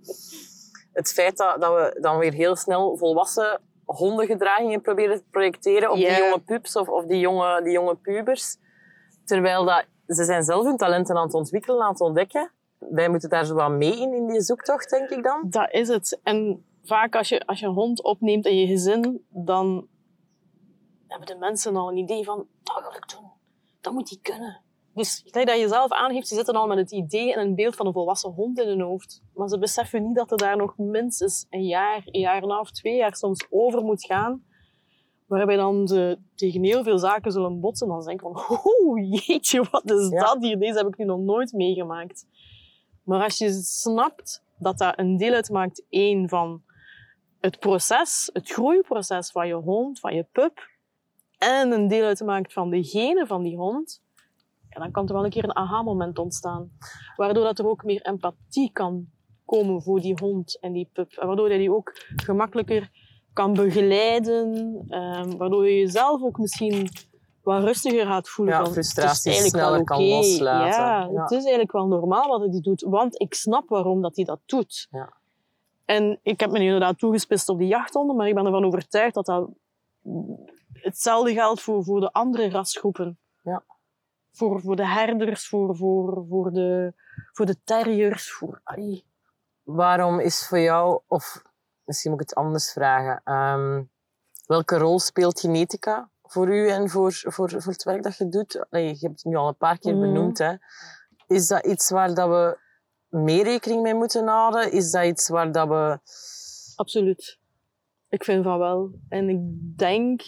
het 0.94 1.14
feit 1.14 1.38
dat, 1.38 1.62
dat 1.62 1.74
we 1.74 1.98
dan 2.02 2.18
weer 2.18 2.34
heel 2.34 2.56
snel 2.56 2.98
volwassen 2.98 3.62
hondengedragingen 3.86 4.82
proberen 4.82 5.18
te 5.18 5.24
projecteren 5.32 5.90
op 5.92 5.96
die 5.96 6.06
jonge 6.18 6.40
pups 6.46 6.76
of, 6.76 6.88
of 6.88 7.06
die, 7.06 7.20
jonge, 7.20 7.62
die 7.64 7.72
jonge 7.72 7.96
pubers. 7.96 8.58
Terwijl 9.26 9.66
dat, 9.66 9.86
ze 10.08 10.24
zijn 10.24 10.44
zelf 10.44 10.66
hun 10.66 10.78
talenten 10.78 11.16
aan 11.16 11.26
het 11.26 11.34
ontwikkelen, 11.34 11.82
aan 11.82 11.92
het 11.92 12.02
ontdekken. 12.02 12.52
Wij 12.78 13.10
moeten 13.10 13.30
daar 13.30 13.46
zo 13.46 13.54
wat 13.56 13.72
mee 13.72 14.00
in, 14.00 14.14
in 14.14 14.28
die 14.28 14.42
zoektocht, 14.42 14.90
denk 14.90 15.10
ik 15.10 15.24
dan. 15.24 15.46
Dat 15.50 15.72
is 15.72 15.88
het. 15.88 16.20
En 16.24 16.66
vaak 16.84 17.16
als 17.16 17.30
je, 17.30 17.46
als 17.46 17.60
je 17.60 17.66
een 17.66 17.74
hond 17.74 18.04
opneemt 18.04 18.46
in 18.46 18.58
je 18.58 18.68
gezin, 18.68 19.26
dan 19.30 19.88
hebben 21.08 21.28
de 21.28 21.38
mensen 21.38 21.76
al 21.76 21.90
een 21.90 21.98
idee 21.98 22.24
van, 22.24 22.48
dat 22.64 22.82
wil 22.82 22.96
ik 22.96 23.10
doen. 23.10 23.32
Dat 23.82 23.94
moet 23.94 24.10
hij 24.10 24.20
kunnen. 24.22 24.64
Dus 24.94 25.22
gelijk 25.26 25.48
dat 25.48 25.60
je 25.60 25.68
zelf 25.68 25.92
aangeeft, 25.92 26.28
ze 26.28 26.36
zitten 26.36 26.56
al 26.56 26.68
met 26.68 26.78
het 26.78 26.92
idee 26.92 27.34
en 27.34 27.40
een 27.40 27.56
beeld 27.56 27.76
van 27.76 27.86
een 27.86 27.94
volwassen 27.94 28.32
hond 28.32 28.60
in 28.60 28.68
hun 28.68 28.82
hoofd. 28.82 29.22
Maar 29.34 29.48
ze 29.48 29.60
beseffen 29.60 30.04
niet 30.04 30.16
dat 30.16 30.32
er 30.32 30.38
daar 30.38 30.58
nog 30.58 30.78
minstens 30.78 31.46
een 31.50 31.66
jaar, 31.66 32.02
een 32.06 32.20
jaar 32.20 32.38
en 32.38 32.44
een 32.44 32.50
half, 32.50 32.72
twee 32.72 32.96
jaar 32.96 33.16
soms 33.16 33.48
over 33.50 33.84
moet 33.84 34.06
gaan. 34.06 34.44
Waarbij 35.26 35.56
dan 35.56 35.88
ze 35.88 36.18
tegen 36.36 36.64
heel 36.64 36.84
veel 36.84 36.98
zaken 36.98 37.32
zullen 37.32 37.60
botsen. 37.60 37.88
Dan 37.88 38.06
denk 38.06 38.22
ik 38.22 38.28
van, 38.28 38.58
oh 38.64 39.10
jeetje, 39.26 39.64
wat 39.72 39.92
is 39.92 40.10
Ja. 40.10 40.20
dat 40.20 40.44
hier? 40.44 40.60
Deze 40.60 40.78
heb 40.78 40.88
ik 40.88 40.98
nu 40.98 41.06
nog 41.06 41.20
nooit 41.20 41.54
meegemaakt. 41.54 42.26
Maar 43.04 43.24
als 43.24 43.38
je 43.38 43.52
snapt 43.52 44.44
dat 44.58 44.78
dat 44.78 45.00
een 45.00 45.18
deel 45.18 45.34
uitmaakt, 45.34 45.84
één, 45.90 46.30
van 46.30 46.62
het 47.40 47.60
proces, 47.60 48.30
het 48.34 48.50
groeiproces 48.52 49.32
van 49.32 49.48
je 49.48 49.54
hond, 49.54 50.00
van 50.00 50.16
je 50.16 50.26
pup, 50.32 50.74
en 51.38 51.72
een 51.72 51.88
deel 51.88 52.06
uitmaakt 52.06 52.54
van 52.54 52.70
de 52.70 52.84
genen 52.84 53.28
van 53.28 53.44
die 53.44 53.58
hond, 53.58 54.04
ja, 54.70 54.80
dan 54.80 54.92
kan 54.92 55.08
er 55.08 55.14
wel 55.14 55.24
een 55.24 55.30
keer 55.30 55.44
een 55.44 55.56
aha-moment 55.56 56.18
ontstaan. 56.20 56.72
Waardoor 57.16 57.44
dat 57.44 57.60
er 57.60 57.68
ook 57.68 57.84
meer 57.84 58.02
empathie 58.02 58.72
kan 58.72 59.08
komen 59.46 59.82
voor 59.82 60.00
die 60.02 60.18
hond 60.22 60.60
en 60.60 60.72
die 60.72 60.90
pup. 60.94 61.12
En 61.12 61.28
waardoor 61.28 61.52
je 61.52 61.58
die 61.58 61.74
ook 61.74 61.92
gemakkelijker 62.16 62.90
kan 63.36 63.54
begeleiden. 63.54 64.78
ehm, 64.90 65.38
waardoor 65.38 65.68
je 65.70 65.78
jezelf 65.80 66.22
ook 66.24 66.38
misschien 66.38 66.90
wat 67.44 67.64
rustiger 67.64 68.06
gaat 68.06 68.30
voelen. 68.30 68.54
Ja, 68.54 68.64
eigenlijk 68.64 69.16
sneller 69.16 69.84
kan 69.84 70.04
loslaten. 70.04 70.84
Ja, 70.84 71.10
Ja. 71.12 71.22
het 71.22 71.32
is 71.32 71.38
eigenlijk 71.38 71.72
wel 71.72 71.88
normaal 71.88 72.28
wat 72.28 72.40
hij 72.52 72.62
doet, 72.62 72.82
want 72.82 73.20
ik 73.22 73.34
snap 73.34 73.70
waarom 73.70 74.02
dat 74.02 74.16
hij 74.16 74.26
dat 74.26 74.40
doet. 74.46 74.88
Ja. 74.92 75.14
En 75.86 76.20
ik 76.24 76.40
heb 76.40 76.52
me 76.52 76.60
inderdaad 76.60 76.98
toegespitst 77.00 77.50
op 77.50 77.58
die 77.58 77.68
jachthonden, 77.68 78.16
maar 78.16 78.28
ik 78.28 78.36
ben 78.36 78.46
ervan 78.46 78.66
overtuigd 78.66 79.14
dat 79.14 79.26
dat 79.26 79.50
hetzelfde 80.74 81.34
geldt 81.34 81.62
voor, 81.62 81.84
voor 81.84 82.00
de 82.00 82.12
andere 82.12 82.50
rasgroepen. 82.50 83.18
Ja. 83.44 83.64
Voor, 84.32 84.62
voor 84.62 84.76
de 84.76 84.88
herders, 84.88 85.48
voor, 85.48 85.76
voor, 85.76 86.26
voor, 86.30 86.52
de, 86.52 86.94
voor 87.32 87.46
de 87.46 87.56
terriers. 87.64 88.32
Voor, 88.32 88.60
ai. 88.64 89.04
Waarom 89.64 90.20
is 90.20 90.48
voor 90.48 90.60
jou, 90.60 91.00
of 91.08 91.42
misschien 91.86 92.12
moet 92.12 92.22
ik 92.22 92.30
het 92.30 92.38
anders 92.38 92.72
vragen, 92.72 93.22
ehm, 93.24 93.84
welke 94.46 94.78
rol 94.78 95.00
speelt 95.00 95.40
genetica 95.40 96.10
voor 96.22 96.48
u 96.56 96.70
en 96.70 96.90
voor, 96.90 97.12
voor, 97.14 97.50
voor 97.50 97.72
het 97.72 97.84
werk 97.84 98.04
dat 98.04 98.18
je 98.18 98.30
doet? 98.30 98.66
Allee, 98.70 98.86
je 98.88 99.08
hebt 99.08 99.16
het 99.16 99.24
nu 99.24 99.36
al 99.36 99.48
een 99.48 99.58
paar 99.58 99.78
keer 99.78 99.96
Mhm. 99.96 100.02
benoemd. 100.02 100.38
Hè. 100.38 100.56
Is 101.28 101.48
dat 101.48 101.66
iets 101.66 101.90
waar 101.90 102.14
dat 102.14 102.30
we 102.30 102.58
meer 103.18 103.44
rekening 103.44 103.82
mee 103.82 103.94
moeten 103.94 104.28
houden? 104.28 104.72
Is 104.72 104.92
dat 104.92 105.06
iets 105.06 105.28
waar 105.28 105.52
dat 105.52 105.68
we... 105.68 106.00
Absoluut. 106.76 107.40
Ik 108.10 108.24
vind 108.24 108.44
van 108.44 108.60
wel. 108.60 108.92
En 109.10 109.30
ik 109.30 109.40
denk 109.78 110.22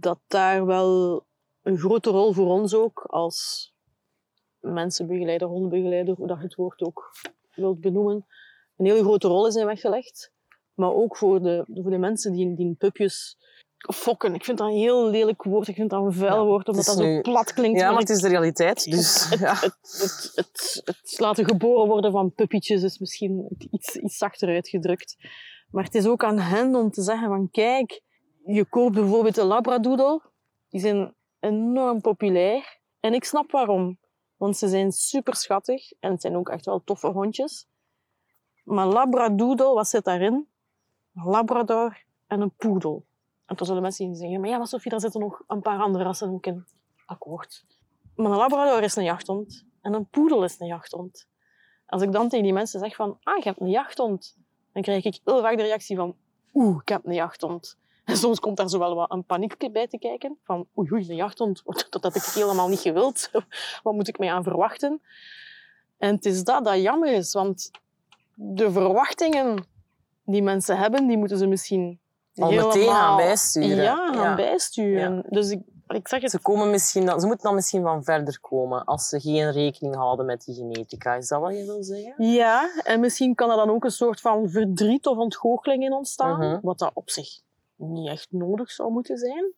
dat 0.00 0.18
daar 0.26 0.66
wel 0.66 1.24
een 1.62 1.78
grote 1.78 2.10
rol 2.10 2.32
voor 2.32 2.46
ons 2.46 2.74
ook, 2.74 3.00
als 3.06 3.70
mensenbegeleider, 4.60 5.48
hondenbegeleider, 5.48 6.14
hoe 6.14 6.26
dat 6.26 6.38
je 6.38 6.44
het 6.44 6.54
woord 6.54 6.82
ook 6.82 7.12
wilt 7.54 7.80
benoemen, 7.80 8.26
een 8.76 8.86
hele 8.86 9.02
grote 9.02 9.28
rol 9.28 9.46
is 9.46 9.54
in 9.54 9.66
weggelegd. 9.66 10.32
Maar 10.74 10.92
ook 10.92 11.16
voor 11.16 11.42
de, 11.42 11.64
voor 11.82 11.90
de 11.90 11.98
mensen 11.98 12.32
die, 12.32 12.54
die 12.54 12.74
pupjes 12.74 13.36
fokken. 13.94 14.34
Ik 14.34 14.44
vind 14.44 14.58
dat 14.58 14.68
een 14.68 14.76
heel 14.76 15.10
lelijk 15.10 15.42
woord. 15.42 15.68
Ik 15.68 15.74
vind 15.74 15.90
dat 15.90 16.04
een 16.04 16.12
vuil 16.12 16.36
Ja, 16.36 16.44
woord, 16.44 16.68
omdat 16.68 16.84
dat 16.84 16.96
zo 16.96 17.20
plat 17.20 17.52
klinkt. 17.52 17.80
Ja, 17.80 17.90
maar 17.90 18.00
het 18.00 18.10
is 18.10 18.20
de 18.20 18.28
realiteit. 18.28 18.84
Dus, 18.84 19.28
ja. 19.38 19.54
het, 19.54 19.76
het, 19.80 20.32
het, 20.34 20.82
het 20.84 21.18
laten 21.18 21.44
geboren 21.44 21.86
worden 21.86 22.12
van 22.12 22.32
puppietjes 22.32 22.82
is 22.82 22.98
misschien 22.98 23.56
iets, 23.70 23.96
iets 23.96 24.16
zachter 24.16 24.48
uitgedrukt. 24.48 25.16
Maar 25.70 25.84
het 25.84 25.94
is 25.94 26.06
ook 26.06 26.24
aan 26.24 26.38
hen 26.38 26.74
om 26.74 26.90
te 26.90 27.02
zeggen 27.02 27.28
van 27.28 27.50
kijk, 27.50 28.02
je 28.44 28.64
koopt 28.64 28.94
bijvoorbeeld 28.94 29.36
een 29.36 29.46
labradoodle. 29.46 30.22
Die 30.68 30.80
zijn 30.80 31.14
enorm 31.40 32.00
populair. 32.00 32.80
En 33.00 33.14
ik 33.14 33.24
snap 33.24 33.50
waarom. 33.50 33.98
Want 34.36 34.56
ze 34.56 34.68
zijn 34.68 34.92
super 34.92 35.34
schattig 35.34 35.92
en 36.00 36.10
het 36.10 36.20
zijn 36.20 36.36
ook 36.36 36.48
echt 36.48 36.64
wel 36.64 36.82
toffe 36.84 37.06
hondjes. 37.06 37.66
Maar 38.66 38.86
labradoodle, 38.86 39.74
wat 39.74 39.88
zit 39.88 40.04
daarin? 40.04 40.48
Een 41.14 41.24
labrador 41.24 42.02
en 42.26 42.40
een 42.40 42.54
poedel. 42.56 43.04
En 43.46 43.56
dan 43.56 43.66
zullen 43.66 43.82
mensen 43.82 44.16
zeggen, 44.16 44.40
maar 44.40 44.48
ja, 44.48 44.56
maar 44.56 44.66
Sophie, 44.66 44.90
daar 44.90 45.00
zitten 45.00 45.20
nog 45.20 45.42
een 45.46 45.60
paar 45.62 45.78
andere 45.78 46.04
rassen 46.04 46.30
ook 46.30 46.46
in. 46.46 46.64
Akkoord. 47.06 47.64
Maar 48.16 48.30
een 48.30 48.36
labrador 48.36 48.82
is 48.82 48.96
een 48.96 49.04
jachthond 49.04 49.64
en 49.80 49.92
een 49.92 50.08
poedel 50.08 50.44
is 50.44 50.60
een 50.60 50.66
jachthond. 50.66 51.28
Als 51.86 52.02
ik 52.02 52.12
dan 52.12 52.28
tegen 52.28 52.44
die 52.44 52.52
mensen 52.52 52.80
zeg 52.80 52.94
van, 52.94 53.18
ah, 53.22 53.36
je 53.36 53.42
hebt 53.42 53.60
een 53.60 53.70
jachthond, 53.70 54.36
dan 54.72 54.82
krijg 54.82 55.04
ik 55.04 55.20
heel 55.24 55.40
vaak 55.40 55.56
de 55.56 55.62
reactie 55.62 55.96
van, 55.96 56.16
oeh, 56.54 56.78
ik 56.80 56.88
heb 56.88 57.06
een 57.06 57.14
jachthond. 57.14 57.76
En 58.04 58.16
soms 58.16 58.40
komt 58.40 58.56
daar 58.56 58.68
zo 58.68 58.78
wel 58.78 58.94
wat 58.94 59.12
een 59.12 59.24
paniek 59.24 59.72
bij 59.72 59.86
te 59.86 59.98
kijken, 59.98 60.38
van 60.42 60.66
oei, 60.78 60.92
oei, 60.92 61.08
een 61.08 61.16
jachthond, 61.16 61.62
dat 61.90 62.02
heb 62.02 62.14
ik 62.14 62.22
helemaal 62.22 62.68
niet 62.68 62.80
gewild. 62.80 63.30
Wat 63.82 63.94
moet 63.94 64.08
ik 64.08 64.18
mij 64.18 64.32
aan 64.32 64.42
verwachten? 64.42 65.02
En 65.96 66.14
het 66.14 66.24
is 66.24 66.44
dat 66.44 66.64
dat 66.64 66.82
jammer 66.82 67.12
is, 67.12 67.32
want 67.32 67.70
de 68.38 68.70
verwachtingen 68.72 69.66
die 70.24 70.42
mensen 70.42 70.78
hebben, 70.78 71.06
die 71.06 71.18
moeten 71.18 71.38
ze 71.38 71.46
misschien 71.46 72.00
Al 72.34 72.50
meteen 72.52 72.70
helemaal- 72.70 72.94
gaan 72.94 73.16
bijsturen. 73.16 73.76
Ja, 73.84 74.12
gaan 74.14 74.36
bijsturen. 74.36 75.24
Dus 75.28 75.50
ik, 75.50 75.60
ik 75.86 76.08
zeg 76.08 76.20
het 76.22 76.30
Ze, 76.30 76.40
komen 76.40 76.70
misschien 76.70 77.06
dan, 77.06 77.20
ze 77.20 77.26
moeten 77.26 77.44
dan 77.46 77.54
misschien 77.54 77.82
van 77.82 78.04
verder 78.04 78.40
komen 78.40 78.84
als 78.84 79.08
ze 79.08 79.20
geen 79.20 79.52
rekening 79.52 79.94
houden 79.94 80.26
met 80.26 80.44
die 80.44 80.54
genetica. 80.54 81.14
Is 81.14 81.28
dat 81.28 81.40
wat 81.40 81.56
je 81.56 81.64
wil 81.64 81.82
zeggen? 81.82 82.24
Ja, 82.26 82.80
en 82.84 83.00
misschien 83.00 83.34
kan 83.34 83.50
er 83.50 83.56
dan 83.56 83.70
ook 83.70 83.84
een 83.84 83.90
soort 83.90 84.20
van 84.20 84.48
verdriet 84.48 85.06
of 85.06 85.16
ontgoocheling 85.16 85.82
in 85.84 85.92
ontstaan, 85.92 86.38
Mhm. 86.38 86.58
wat 86.62 86.78
dat 86.78 86.90
op 86.94 87.10
zich 87.10 87.28
niet 87.76 88.08
echt 88.08 88.26
nodig 88.30 88.70
zou 88.70 88.92
moeten 88.92 89.16
zijn. 89.18 89.52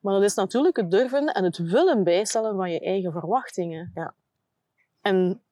Maar 0.00 0.14
dat 0.14 0.22
is 0.22 0.34
natuurlijk 0.34 0.76
het 0.76 0.90
durven 0.90 1.26
en 1.34 1.44
het 1.44 1.56
willen 1.58 2.04
bijstellen 2.04 2.56
van 2.56 2.70
je 2.70 2.80
eigen 2.80 3.12
verwachtingen. 3.12 3.90
Ja. 3.94 4.14
En 5.00 5.42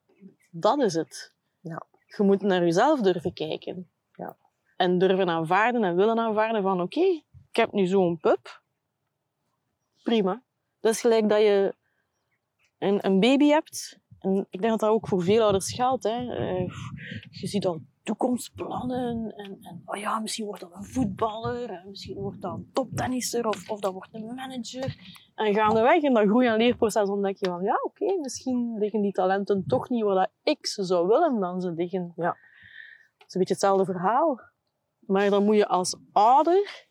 dat 0.50 0.80
is 0.82 0.94
het. 0.94 1.32
Ja. 1.60 1.82
Je 2.16 2.22
moet 2.22 2.42
naar 2.42 2.62
jezelf 2.64 3.00
durven 3.00 3.32
kijken. 3.32 3.90
Ja. 4.12 4.36
En 4.76 4.98
durven 4.98 5.28
aanvaarden 5.28 5.84
en 5.84 5.96
willen 5.96 6.18
aanvaarden 6.18 6.62
van 6.62 6.80
oké, 6.80 7.00
ik 7.50 7.56
heb 7.56 7.72
nu 7.72 7.86
zo'n 7.86 8.18
pup. 8.18 8.62
Prima. 10.02 10.42
Dat 10.80 10.92
is 10.92 11.00
gelijk 11.00 11.28
dat 11.28 11.40
je 11.40 11.74
een, 12.78 13.06
een 13.06 13.20
baby 13.20 13.46
hebt. 13.46 13.98
En 14.18 14.46
ik 14.50 14.60
denk 14.60 14.72
dat 14.72 14.80
dat 14.80 14.90
ook 14.90 15.08
voor 15.08 15.22
veel 15.22 15.42
ouders 15.42 15.74
geldt. 15.74 16.04
Hè. 16.04 16.34
Eh, 16.36 16.68
je 17.30 17.46
ziet 17.46 17.66
al 17.66 17.80
toekomstplannen. 18.04 19.34
En, 19.36 19.58
en 19.60 19.82
oh 19.84 19.96
ja, 19.96 20.18
misschien 20.18 20.46
wordt 20.46 20.60
dat 20.60 20.74
een 20.74 20.84
voetballer. 20.84 21.70
En 21.70 21.88
misschien 21.88 22.20
wordt 22.20 22.40
dat 22.40 22.54
een 22.54 22.70
toptennisser. 22.72 23.46
Of, 23.46 23.70
of 23.70 23.80
dat 23.80 23.92
wordt 23.92 24.14
een 24.14 24.34
manager. 24.34 24.96
En 25.34 25.54
gaandeweg 25.54 26.02
in 26.02 26.14
dat 26.14 26.28
groei- 26.28 26.46
en 26.46 26.56
leerproces 26.56 27.08
ontdek 27.08 27.36
je 27.36 27.46
van... 27.46 27.62
Ja, 27.62 27.74
oké, 27.82 28.18
misschien 28.20 28.78
liggen 28.78 29.00
die 29.00 29.12
talenten 29.12 29.64
toch 29.66 29.88
niet 29.88 30.04
waar 30.04 30.14
dat 30.14 30.30
ik 30.42 30.66
ze 30.66 30.84
zou 30.84 31.06
willen 31.06 31.40
dan 31.40 31.60
ze 31.60 31.72
liggen. 31.72 32.12
Ja. 32.16 32.36
Het 33.18 33.26
is 33.26 33.34
een 33.34 33.40
beetje 33.40 33.54
hetzelfde 33.54 33.84
verhaal. 33.84 34.40
Maar 34.98 35.30
dan 35.30 35.44
moet 35.44 35.56
je 35.56 35.68
als 35.68 35.96
ouder 36.12 36.86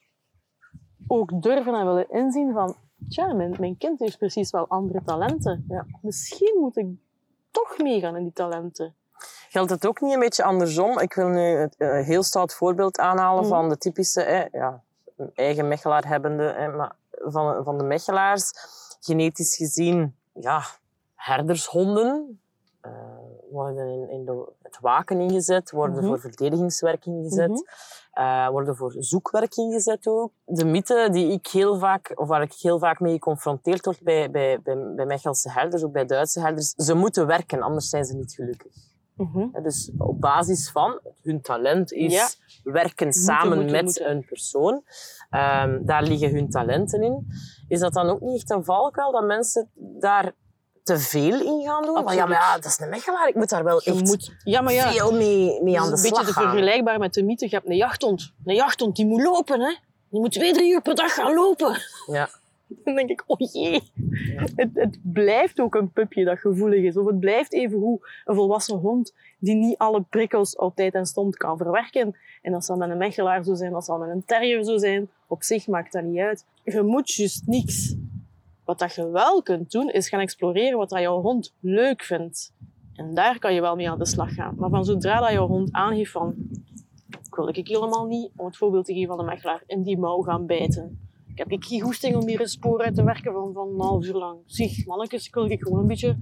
ook 1.08 1.42
durven 1.42 1.74
en 1.74 1.86
willen 1.86 2.10
inzien 2.10 2.54
van... 2.54 2.76
Tja, 3.10 3.34
mijn, 3.34 3.56
mijn 3.60 3.78
kind 3.78 4.00
heeft 4.00 4.18
precies 4.18 4.52
wel 4.52 4.68
andere 4.68 5.04
talenten. 5.04 5.66
Ja. 5.68 5.86
Misschien 6.02 6.58
moet 6.60 6.78
ik 6.78 6.88
toch 7.52 7.78
meegaan 7.78 8.16
in 8.16 8.24
die 8.24 8.34
talenten. 8.34 8.96
Geldt 9.54 9.70
het 9.72 9.88
ook 9.88 10.02
niet 10.02 10.14
een 10.14 10.20
beetje 10.20 10.44
andersom? 10.44 11.00
Ik 11.00 11.14
wil 11.14 11.28
nu 11.28 11.40
het 11.42 11.76
eh, 11.78 12.06
heel 12.06 12.24
stout 12.24 12.54
voorbeeld 12.54 12.98
aanhalen 13.00 13.42
Mhm. 13.44 13.54
van 13.54 13.70
de 13.70 13.78
typische, 13.78 14.50
ja, 14.52 14.82
een 15.18 15.32
eigen 15.36 15.68
mechelaar 15.68 16.08
hebbende, 16.08 16.72
maar 16.76 16.96
van, 17.10 17.64
van 17.64 17.78
de 17.78 17.84
mechelaars. 17.84 18.52
Genetisch 19.00 19.56
gezien, 19.56 20.16
ja, 20.34 20.62
herdershonden 21.16 22.40
eh, 22.82 22.92
worden 23.52 23.88
in, 23.88 24.10
in 24.10 24.26
de, 24.26 24.52
het 24.62 24.78
waken 24.82 25.20
ingezet, 25.20 25.72
worden 25.72 25.98
Mhm. 25.98 26.06
voor 26.06 26.20
verdedigingswerk 26.20 27.06
ingezet. 27.06 27.50
Mhm. 27.50 27.60
eh, 28.12 28.48
worden 28.50 28.76
voor 28.76 28.96
zoekwerk 28.98 29.56
ingezet 29.56 30.08
ook. 30.08 30.32
De 30.46 30.66
mythe 30.66 31.10
die 31.12 31.32
ik 31.32 31.48
heel 31.48 31.78
vaak, 31.80 32.12
of 32.16 32.28
waar 32.28 32.42
ik 32.42 32.54
heel 32.54 32.80
vaak 32.80 33.00
mee 33.00 33.14
geconfronteerd 33.14 33.86
word 33.86 34.02
bij, 34.02 34.32
bij, 34.32 34.62
bij, 34.62 34.94
bij 34.96 35.06
Mechelse 35.06 35.52
herders, 35.52 35.84
ook 35.84 35.92
bij 35.92 36.06
Duitse 36.06 36.40
herders, 36.40 36.70
ze 36.70 36.94
moeten 36.94 37.28
werken, 37.28 37.62
anders 37.62 37.90
zijn 37.90 38.06
ze 38.06 38.16
niet 38.16 38.34
gelukkig. 38.34 38.92
Mhm. 39.16 39.64
Dus 39.64 39.92
op 39.98 40.22
basis 40.22 40.72
van 40.72 41.00
hun 41.22 41.42
talent 41.42 41.92
is 41.92 42.14
Ja. 42.14 42.28
werken 42.64 43.14
samen 43.14 43.58
moeten, 43.58 43.72
met 43.76 43.84
moeten. 43.84 44.10
een 44.12 44.26
persoon. 44.26 44.84
Ehm, 45.30 45.80
daar 45.86 46.04
liggen 46.04 46.32
hun 46.32 46.50
talenten 46.50 47.02
in. 47.04 47.28
Is 47.68 47.80
dat 47.80 47.94
dan 47.94 48.10
ook 48.10 48.22
niet 48.22 48.36
echt 48.42 48.50
een 48.52 48.64
valkuil 48.64 49.12
dat 49.12 49.24
mensen 49.26 49.70
daar 49.76 50.32
te 50.84 50.98
veel 51.00 51.42
in 51.42 51.62
gaan 51.66 51.84
doen? 51.86 52.04
Van, 52.04 52.16
ja, 52.16 52.26
maar 52.26 52.38
ja, 52.40 52.56
dat 52.56 52.66
is 52.66 52.80
een 52.80 52.90
mechelaar. 52.90 53.28
Ik 53.28 53.36
moet 53.36 53.50
daar 53.50 53.64
wel 53.64 53.82
echt 53.82 54.04
moet, 54.06 54.32
ja, 54.44 54.62
maar 54.62 54.74
ja, 54.74 54.92
veel 54.92 55.12
mee, 55.12 55.62
mee 55.64 55.80
aan 55.80 55.84
de 55.86 55.90
dat 55.90 56.00
is 56.00 56.04
een 56.06 56.10
beetje 56.10 56.16
slag 56.16 56.26
te 56.26 56.34
gaan. 56.34 56.44
vergelijkbaar 56.44 57.00
met 57.00 57.14
de 57.14 57.24
mythe. 57.24 57.46
Je 57.46 57.56
hebt 57.56 57.68
een 57.70 57.76
jachthond. 57.76 58.34
Een 58.46 58.56
jachthond 58.56 58.96
die 58.96 59.06
moet 59.06 59.22
lopen, 59.22 59.60
hè. 59.62 59.76
Die 60.10 60.20
moet 60.22 60.32
twee, 60.32 60.54
drie 60.54 60.72
uur 60.74 60.82
per 60.82 60.96
dag 60.96 61.14
gaan 61.14 61.34
lopen. 61.34 61.78
Ja. 62.06 62.30
Dan 62.84 62.96
denk 62.96 63.10
ik, 63.10 63.24
oh 63.28 63.52
jee. 63.52 63.82
Het, 64.56 65.00
blijft 65.02 65.60
ook 65.60 65.76
een 65.76 65.92
pupje 65.92 66.26
dat 66.26 66.40
gevoelig 66.40 66.84
is. 66.84 66.98
Of 66.98 67.06
het 67.06 67.20
blijft 67.20 67.54
evengoed 67.54 68.08
een 68.26 68.36
volwassen 68.36 68.78
hond 68.78 69.14
die 69.40 69.56
niet 69.56 69.78
alle 69.78 70.02
prikkels 70.02 70.56
op 70.56 70.76
tijd 70.76 70.94
en 70.94 71.06
stond 71.06 71.38
kan 71.38 71.58
verwerken. 71.58 72.16
En 72.42 72.52
dat 72.52 72.66
zal 72.66 72.78
met 72.78 72.90
een 72.90 72.98
mechelaar 72.98 73.44
zo 73.44 73.54
zijn, 73.54 73.72
dat 73.72 73.86
zal 73.86 73.98
met 73.98 74.10
een 74.10 74.26
terrier 74.26 74.64
zo 74.64 74.78
zijn. 74.78 75.10
Op 75.28 75.44
zich 75.44 75.68
maakt 75.68 75.92
dat 75.92 76.04
niet 76.04 76.20
uit. 76.20 76.46
Je 76.64 76.82
moet 76.82 77.14
juist 77.14 77.48
niks. 77.48 77.96
Wat 78.64 78.80
dat 78.80 78.96
je 78.96 79.10
wel 79.10 79.42
kunt 79.42 79.72
doen, 79.72 79.90
is 79.90 80.10
gaan 80.10 80.20
exploreren 80.20 80.78
wat 80.78 80.90
dat 80.90 81.00
jouw 81.00 81.22
hond 81.22 81.54
leuk 81.60 82.04
vindt. 82.04 82.54
En 82.96 83.14
daar 83.14 83.40
kan 83.40 83.54
je 83.54 83.62
wel 83.62 83.76
mee 83.76 83.90
aan 83.90 84.00
de 84.00 84.06
slag 84.06 84.34
gaan. 84.34 84.56
Maar 84.58 84.70
van 84.70 84.86
zodra 84.86 85.20
dat 85.20 85.32
jouw 85.32 85.48
hond 85.48 85.72
aangeeft 85.72 86.12
van... 86.12 86.36
Ik 87.26 87.36
wil 87.36 87.48
ik 87.48 87.68
helemaal 87.68 88.06
niet, 88.06 88.32
om 88.36 88.46
het 88.46 88.58
voorbeeld 88.58 88.86
te 88.86 88.94
geven 88.94 89.08
van 89.08 89.18
de 89.18 89.32
mechelaar, 89.32 89.64
in 89.66 89.84
die 89.84 89.98
mouw 89.98 90.22
gaan 90.22 90.46
bijten. 90.46 91.00
Ik 91.34 91.40
heb 91.40 91.52
ik 91.52 91.66
geen 91.66 91.82
goesting 91.82 92.16
om 92.16 92.28
hier 92.28 92.42
een 92.42 92.48
spoor 92.48 92.82
uit 92.82 92.96
te 92.96 93.04
werken 93.04 93.34
van, 93.34 93.54
van 93.54 93.68
een 93.68 93.82
half 93.82 94.06
uur 94.06 94.14
lang. 94.14 94.40
Zeg, 94.46 94.86
mannetjes, 94.86 95.28
ik 95.28 95.34
wil 95.34 95.48
gewoon 95.48 95.80
een 95.80 95.88
beetje 95.88 96.18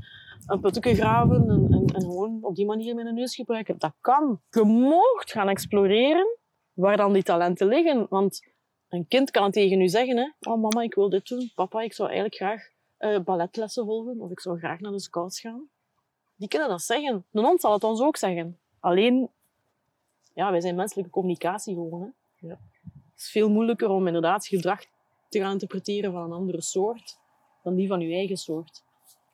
een 0.45 0.60
putteke 0.60 0.95
graven 0.95 1.50
en, 1.50 1.67
en, 1.71 1.86
en 1.95 2.02
gewoon 2.02 2.39
op 2.41 2.56
die 2.56 2.65
manier 2.65 2.95
mijn 2.95 3.15
neus 3.15 3.36
gebruiken. 3.36 3.76
Dat 3.78 3.93
kan. 4.02 4.41
Je 4.50 4.63
moogt 4.63 5.32
gaan 5.32 5.50
exploreren 5.50 6.38
waar 6.74 6.97
dan 6.97 7.13
die 7.13 7.24
talenten 7.24 7.67
liggen. 7.67 8.06
Want 8.10 8.52
een 8.89 9.08
kind 9.08 9.32
kan 9.32 9.52
tegen 9.52 9.82
u 9.82 9.88
zeggen, 9.88 10.17
hè, 10.17 10.52
oh 10.52 10.62
mama, 10.62 10.82
ik 10.82 10.93
wil 10.93 11.10
dit 11.10 11.28
doen. 11.28 11.52
Papa, 11.56 11.82
ik 11.82 11.93
zou 11.93 12.10
eigenlijk 12.10 12.38
graag 12.38 12.62
eh, 12.97 13.19
balletlessen 13.19 13.86
volgen. 13.86 14.19
Of 14.19 14.32
ik 14.32 14.39
zou 14.39 14.58
graag 14.58 14.80
naar 14.80 14.91
de 14.91 15.00
scouts 15.00 15.39
gaan. 15.39 15.69
Die 16.36 16.47
kunnen 16.47 16.69
dat 16.69 16.82
zeggen. 16.82 17.26
De 17.30 17.41
hond 17.41 17.62
zal 17.62 17.74
het 17.74 17.84
ons 17.84 18.02
ook 18.02 18.17
zeggen. 18.17 18.60
Alleen, 18.80 19.30
ja, 20.34 20.52
wij 20.52 20.62
zijn 20.62 20.76
menselijke 20.76 21.12
communicatie 21.12 21.74
gewoon. 21.74 22.02
Hè. 22.02 22.47
Ja. 22.47 22.60
Het 22.93 23.30
is 23.30 23.32
veel 23.32 23.50
moeilijker 23.50 23.89
om 23.89 24.08
inderdaad 24.08 24.47
gedrag 24.47 24.84
te 25.32 25.39
gaan 25.39 25.52
interpreteren 25.52 26.12
van 26.12 26.24
een 26.24 26.32
andere 26.32 26.62
soort 26.62 27.20
dan 27.63 27.76
die 27.76 27.88
van 27.88 28.00
uw 28.00 28.12
eigen 28.12 28.38
soort. 28.38 28.84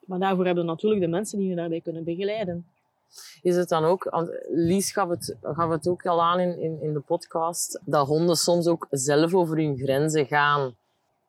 Maar 0.06 0.20
daarvoor 0.20 0.46
hebben 0.46 0.64
we 0.64 0.70
natuurlijk 0.70 1.02
de 1.02 1.08
mensen 1.08 1.40
die 1.40 1.50
je 1.50 1.56
daarbij 1.56 1.82
kunnen 1.82 2.04
begeleiden. 2.04 2.68
Is 3.42 3.56
het 3.56 3.70
dan 3.70 3.84
ook, 3.84 4.28
Lies 4.48 4.92
gaf 4.92 5.10
het, 5.10 5.38
gaf 5.42 5.70
het 5.70 5.88
ook 5.88 6.06
al 6.06 6.24
aan 6.24 6.40
in, 6.40 6.60
in, 6.60 6.82
in 6.82 6.94
de 6.94 7.00
podcast, 7.00 7.82
dat 7.86 8.08
honden 8.08 8.36
soms 8.36 8.68
ook 8.68 8.88
zelf 8.90 9.34
over 9.34 9.58
hun 9.58 9.78
grenzen 9.78 10.26
gaan 10.26 10.76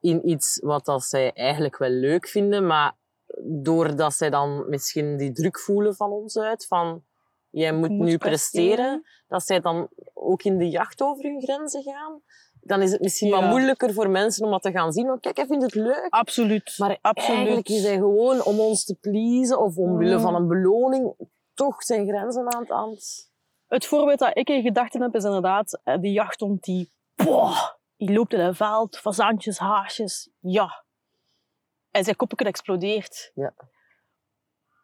in 0.00 0.28
iets 0.28 0.60
wat 0.62 0.84
dat 0.84 1.02
zij 1.02 1.32
eigenlijk 1.32 1.78
wel 1.78 1.90
leuk 1.90 2.28
vinden, 2.28 2.66
maar 2.66 2.96
doordat 3.44 4.14
zij 4.14 4.30
dan 4.30 4.68
misschien 4.68 5.16
die 5.16 5.32
druk 5.32 5.58
voelen 5.58 5.94
van 5.94 6.10
ons 6.10 6.38
uit, 6.38 6.66
van 6.66 7.04
jij 7.50 7.72
moet, 7.72 7.88
moet 7.88 7.98
nu 7.98 8.18
presteren. 8.18 8.68
presteren, 8.74 9.06
dat 9.28 9.42
zij 9.42 9.60
dan 9.60 9.88
ook 10.14 10.42
in 10.42 10.58
de 10.58 10.68
jacht 10.68 11.02
over 11.02 11.24
hun 11.24 11.42
grenzen 11.42 11.82
gaan, 11.82 12.22
dan 12.68 12.82
is 12.82 12.92
het 12.92 13.00
misschien 13.00 13.28
Ja. 13.28 13.40
wat 13.40 13.50
moeilijker 13.50 13.92
voor 13.92 14.10
mensen 14.10 14.44
om 14.44 14.50
dat 14.50 14.62
te 14.62 14.70
gaan 14.70 14.92
zien. 14.92 15.10
Oh, 15.10 15.20
kijk, 15.20 15.36
hij 15.36 15.46
vindt 15.46 15.64
het 15.64 15.74
leuk. 15.74 16.06
Absoluut. 16.08 16.74
Maar 16.78 16.98
Absoluut. 17.00 17.36
eigenlijk 17.38 17.68
is 17.68 17.82
hij 17.82 17.94
gewoon 17.94 18.42
om 18.44 18.60
ons 18.60 18.84
te 18.84 18.94
pleasen 18.94 19.60
of 19.60 19.76
omwille 19.76 20.14
Mm. 20.16 20.20
van 20.20 20.34
een 20.34 20.48
beloning 20.48 21.14
toch 21.54 21.82
zijn 21.82 22.06
grenzen 22.08 22.52
aan 22.54 22.60
het... 22.62 22.70
Aan 22.70 22.90
het... 23.68 23.86
Voorbeeld 23.86 24.18
dat 24.18 24.36
ik 24.36 24.48
in 24.48 24.62
gedachten 24.62 25.02
heb 25.02 25.14
is 25.14 25.24
inderdaad 25.24 25.80
eh, 25.84 25.98
die 26.00 26.12
jachthond 26.12 26.62
die... 26.64 26.90
Boah, 27.14 27.58
die 27.96 28.12
loopt 28.12 28.32
in 28.32 28.40
een 28.40 28.54
veld, 28.54 28.98
fazantjes, 28.98 29.58
haasjes. 29.58 30.30
Ja. 30.40 30.84
En 31.90 32.04
zijn 32.04 32.16
koppetje 32.16 32.44
explodeert. 32.44 33.30
Ja. 33.34 33.54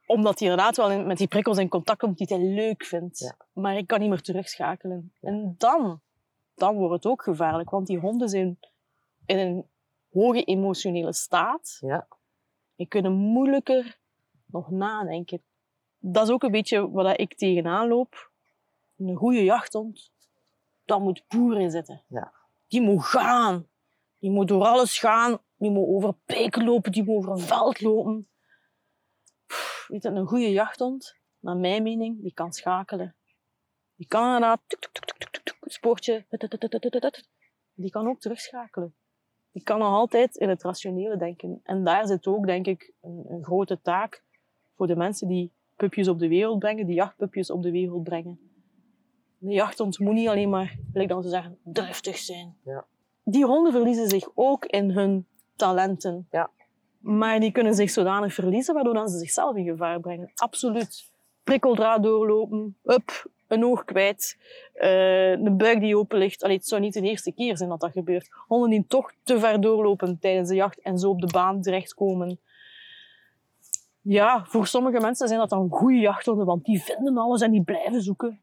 Omdat 0.06 0.38
hij 0.38 0.48
inderdaad 0.48 0.76
wel 0.76 1.02
met 1.04 1.18
die 1.18 1.28
prikkels 1.28 1.58
in 1.58 1.68
contact 1.68 1.98
komt 1.98 2.18
die 2.18 2.26
hij 2.30 2.46
leuk 2.46 2.84
vindt. 2.84 3.18
Ja. 3.18 3.36
Maar 3.52 3.76
ik 3.76 3.86
kan 3.86 4.00
niet 4.00 4.08
meer 4.08 4.20
terugschakelen. 4.22 5.12
En 5.20 5.54
dan, 5.58 6.00
dan 6.54 6.76
wordt 6.76 6.94
het 6.94 7.12
ook 7.12 7.22
gevaarlijk. 7.22 7.70
Want 7.70 7.86
die 7.86 7.98
honden 7.98 8.28
zijn 8.28 8.58
in 9.26 9.38
een 9.38 9.66
hoge 10.12 10.44
emotionele 10.44 11.12
staat. 11.12 11.76
Ja. 11.80 12.08
Die 12.76 12.86
kunnen 12.86 13.12
moeilijker 13.12 13.98
nog 14.46 14.70
nadenken. 14.70 15.42
Dat 15.98 16.26
is 16.26 16.32
ook 16.32 16.42
een 16.42 16.50
beetje 16.50 16.90
wat 16.90 17.20
ik 17.20 17.36
tegenaan 17.36 17.88
loop. 17.88 18.32
Een 18.96 19.16
goede 19.16 19.44
jachthond, 19.44 20.12
dat 20.84 21.00
moet 21.00 21.24
boeren 21.28 21.70
zitten. 21.70 22.02
Ja. 22.08 22.32
Die 22.68 22.80
moet 22.80 23.04
gaan. 23.04 23.68
Die 24.18 24.30
moet 24.30 24.48
door 24.48 24.64
alles 24.64 24.98
gaan. 24.98 25.38
Die 25.56 25.70
moet 25.70 25.88
over 25.88 26.14
peken 26.24 26.64
lopen, 26.64 26.92
die 26.92 27.04
moet 27.04 27.16
over 27.16 27.30
een 27.30 27.38
veld 27.38 27.80
lopen. 27.80 28.28
Pff, 29.46 29.86
Weet 29.88 30.02
je, 30.02 30.08
een 30.08 30.26
goede 30.26 30.50
jachthond, 30.50 31.16
naar 31.38 31.56
mijn 31.56 31.82
mening, 31.82 32.22
die 32.22 32.34
kan 32.34 32.52
schakelen. 32.52 33.16
Die 33.96 34.06
kan 34.06 34.24
inderdaad 34.24 34.60
tuk, 34.66 34.88
tuk, 34.92 35.04
tuk, 35.04 35.33
spoortje. 35.74 36.24
Die 37.74 37.90
kan 37.90 38.08
ook 38.08 38.20
terugschakelen. 38.20 38.94
Die 39.52 39.62
kan 39.62 39.78
nog 39.78 39.88
altijd 39.88 40.36
in 40.36 40.48
het 40.48 40.62
rationele 40.62 41.16
denken. 41.16 41.60
En 41.62 41.84
daar 41.84 42.06
zit 42.06 42.26
ook, 42.26 42.46
denk 42.46 42.66
ik, 42.66 42.92
een, 43.02 43.24
een 43.28 43.44
grote 43.44 43.80
taak 43.80 44.24
voor 44.76 44.86
de 44.86 44.96
mensen 44.96 45.28
die 45.28 45.52
pupjes 45.76 46.08
op 46.08 46.18
de 46.18 46.28
wereld 46.28 46.58
brengen, 46.58 46.86
die 46.86 46.94
jachtpupjes 46.94 47.50
op 47.50 47.62
de 47.62 47.70
wereld 47.70 48.02
brengen. 48.02 48.38
De 49.38 49.52
jachthond 49.52 49.98
moet 49.98 50.14
niet 50.14 50.28
alleen 50.28 50.50
maar, 50.50 50.78
wil 50.92 51.02
ik 51.02 51.08
dan 51.08 51.22
zo 51.22 51.28
zeggen, 51.28 51.58
driftig 51.62 52.16
zijn. 52.16 52.56
Ja. 52.64 52.86
Die 53.24 53.44
honden 53.44 53.72
verliezen 53.72 54.08
zich 54.08 54.30
ook 54.34 54.64
in 54.64 54.90
hun 54.90 55.26
talenten. 55.56 56.26
Ja. 56.30 56.50
Maar 56.98 57.40
die 57.40 57.52
kunnen 57.52 57.74
zich 57.74 57.90
zodanig 57.90 58.34
verliezen, 58.34 58.74
waardoor 58.74 58.94
dan 58.94 59.08
ze 59.08 59.18
zichzelf 59.18 59.56
in 59.56 59.64
gevaar 59.64 60.00
brengen. 60.00 60.30
Absoluut. 60.34 61.12
Prikkeldraad 61.42 62.02
doorlopen, 62.02 62.76
up, 62.84 63.30
een 63.54 63.64
oog 63.64 63.84
kwijt, 63.84 64.38
eh, 64.72 65.30
een 65.30 65.56
buik 65.56 65.80
die 65.80 65.96
open 65.96 66.18
ligt. 66.18 66.42
Allee, 66.42 66.56
het 66.56 66.66
zou 66.66 66.80
niet 66.80 66.92
de 66.92 67.00
eerste 67.00 67.32
keer 67.32 67.56
zijn 67.56 67.68
dat 67.68 67.80
dat 67.80 67.92
gebeurt. 67.92 68.28
Honden 68.46 68.70
die 68.70 68.86
toch 68.86 69.12
te 69.22 69.38
ver 69.38 69.60
doorlopen 69.60 70.18
tijdens 70.18 70.48
de 70.48 70.54
jacht 70.54 70.80
en 70.80 70.98
zo 70.98 71.10
op 71.10 71.20
de 71.20 71.32
baan 71.32 71.62
terechtkomen. 71.62 72.40
Ja, 74.00 74.44
voor 74.44 74.66
sommige 74.66 75.00
mensen 75.00 75.28
zijn 75.28 75.40
dat 75.40 75.50
dan 75.50 75.68
goede 75.70 75.98
jachthonden, 75.98 76.46
want 76.46 76.64
die 76.64 76.82
vinden 76.82 77.16
alles 77.16 77.40
en 77.40 77.50
die 77.50 77.62
blijven 77.62 78.02
zoeken. 78.02 78.42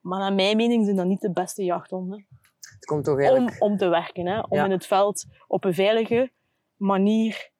Maar 0.00 0.18
naar 0.18 0.32
mijn 0.32 0.56
mening 0.56 0.84
zijn 0.84 0.96
dat 0.96 1.06
niet 1.06 1.20
de 1.20 1.32
beste 1.32 1.64
jachthonden 1.64 2.26
Het 2.60 2.84
komt 2.84 3.04
toch 3.04 3.14
om, 3.14 3.20
eigenlijk... 3.20 3.62
om 3.62 3.76
te 3.76 3.88
werken. 3.88 4.26
Hè? 4.26 4.40
Om 4.40 4.58
Ja. 4.58 4.64
in 4.64 4.70
het 4.70 4.86
veld 4.86 5.24
op 5.46 5.64
een 5.64 5.74
veilige 5.74 6.30
manier 6.76 7.50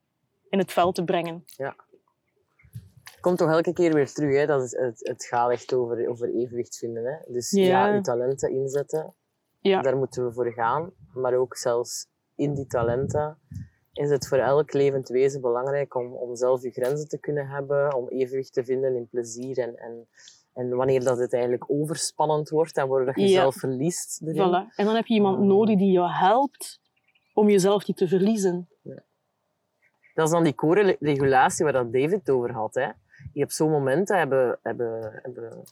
in 0.49 0.59
het 0.59 0.73
veld 0.73 0.95
te 0.95 1.05
brengen. 1.05 1.43
Het 1.57 1.92
komt 3.23 3.39
toch 3.39 3.51
elke 3.51 3.73
keer 3.73 3.95
weer 3.95 4.13
terug. 4.13 4.37
Hè? 4.37 4.47
Dat 4.47 4.63
is, 4.63 4.77
het, 4.77 4.99
het 5.09 5.25
gaat 5.25 5.51
echt 5.51 5.75
over, 5.75 6.09
over 6.09 6.35
evenwicht 6.35 6.77
vinden. 6.79 7.05
Hè? 7.05 7.33
Dus 7.33 7.51
ja. 7.51 7.63
Ja. 7.65 7.95
je 7.95 8.01
talenten 8.01 8.51
inzetten, 8.51 9.15
Ja. 9.61 9.83
daar 9.83 9.97
moeten 9.97 10.25
we 10.27 10.33
voor 10.33 10.53
gaan. 10.53 10.93
Maar 11.15 11.35
ook 11.35 11.57
zelfs 11.57 12.07
in 12.37 12.55
die 12.55 12.67
talenten 12.67 13.39
is 13.93 14.11
het 14.11 14.29
voor 14.29 14.39
elk 14.39 14.73
levend 14.73 15.09
wezen 15.09 15.41
belangrijk 15.41 15.95
om, 15.95 16.13
om 16.13 16.37
zelf 16.37 16.63
je 16.63 16.71
grenzen 16.71 17.09
te 17.09 17.19
kunnen 17.19 17.47
hebben, 17.49 17.95
om 17.95 18.09
evenwicht 18.09 18.53
te 18.53 18.65
vinden 18.65 18.97
in 18.97 19.09
plezier 19.09 19.59
en, 19.59 19.77
en, 19.77 20.09
en 20.53 20.77
wanneer 20.77 21.05
dat 21.05 21.19
het 21.19 21.33
eigenlijk 21.33 21.65
overspannend 21.71 22.49
wordt 22.49 22.77
en 22.77 22.89
dat 22.89 23.17
je 23.17 23.29
Ja. 23.29 23.41
zelf 23.41 23.55
verliest. 23.55 24.23
Voilà. 24.25 24.75
En 24.77 24.85
dan 24.85 24.95
heb 24.95 25.07
je 25.07 25.15
iemand 25.15 25.39
nodig 25.39 25.77
die 25.79 25.93
je 25.93 26.09
helpt 26.13 26.81
om 27.35 27.49
jezelf 27.49 27.87
niet 27.87 27.97
te 27.97 28.09
verliezen. 28.09 28.69
Dat 30.15 30.27
is 30.27 30.33
dan 30.33 30.45
die 30.45 30.55
co-regulatie 30.55 31.65
waar 31.65 31.73
dat 31.73 31.93
David 31.93 32.11
het 32.11 32.31
over 32.31 32.53
had. 32.53 32.75
Hè. 32.75 32.89
Je 33.33 33.41
hebt 33.41 33.55
zo'n 33.55 33.71
momenten, 33.71 34.19
hebben, 34.19 34.59
hebben, 34.63 35.21
hebben 35.23 35.63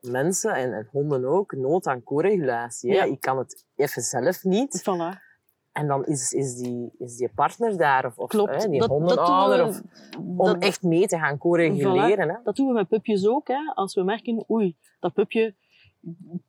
mensen 0.00 0.54
en, 0.54 0.72
en 0.72 0.88
honden 0.90 1.24
ook 1.24 1.52
nood 1.52 1.86
aan 1.86 2.02
co-regulatie. 2.02 2.92
Ja. 2.92 3.04
Ik 3.04 3.20
kan 3.20 3.38
het 3.38 3.64
even 3.76 4.02
zelf 4.02 4.44
niet. 4.44 4.80
Voilà. 4.80 5.28
En 5.72 5.86
dan 5.86 6.04
is, 6.06 6.32
is, 6.32 6.54
die, 6.56 6.90
is 6.98 7.16
die 7.16 7.28
partner 7.34 7.76
daar, 7.76 8.06
of, 8.06 8.18
of 8.18 8.28
Klopt. 8.28 8.62
hè, 8.62 8.68
die 8.68 8.78
Dat- 8.80 8.88
dat 8.88 8.98
hondenouder, 8.98 9.58
doen 9.58 9.72
we- 9.72 9.82
of, 10.18 10.38
om 10.38 10.46
dat- 10.46 10.62
echt 10.62 10.82
mee 10.82 11.06
te 11.06 11.18
gaan 11.18 11.38
co-reguleren. 11.38 12.40
Dat 12.44 12.56
doen 12.56 12.66
we 12.66 12.72
met 12.72 12.88
pupjes 12.88 13.26
ook. 13.26 13.48
Hè. 13.48 13.72
Als 13.74 13.94
we 13.94 14.02
merken, 14.02 14.44
oei, 14.50 14.76
dat 15.00 15.12
pupje 15.12 15.54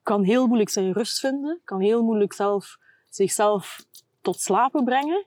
kan 0.04 0.24
heel 0.24 0.46
moeilijk 0.48 0.70
zijn 0.70 0.94
rust 0.94 1.20
vinden, 1.20 1.62
kan 1.64 1.80
heel 1.80 2.04
moeilijk 2.04 2.34
zelf, 2.34 2.78
zichzelf 3.10 3.86
tot 4.22 4.40
slapen 4.40 4.84
brengen. 4.84 5.26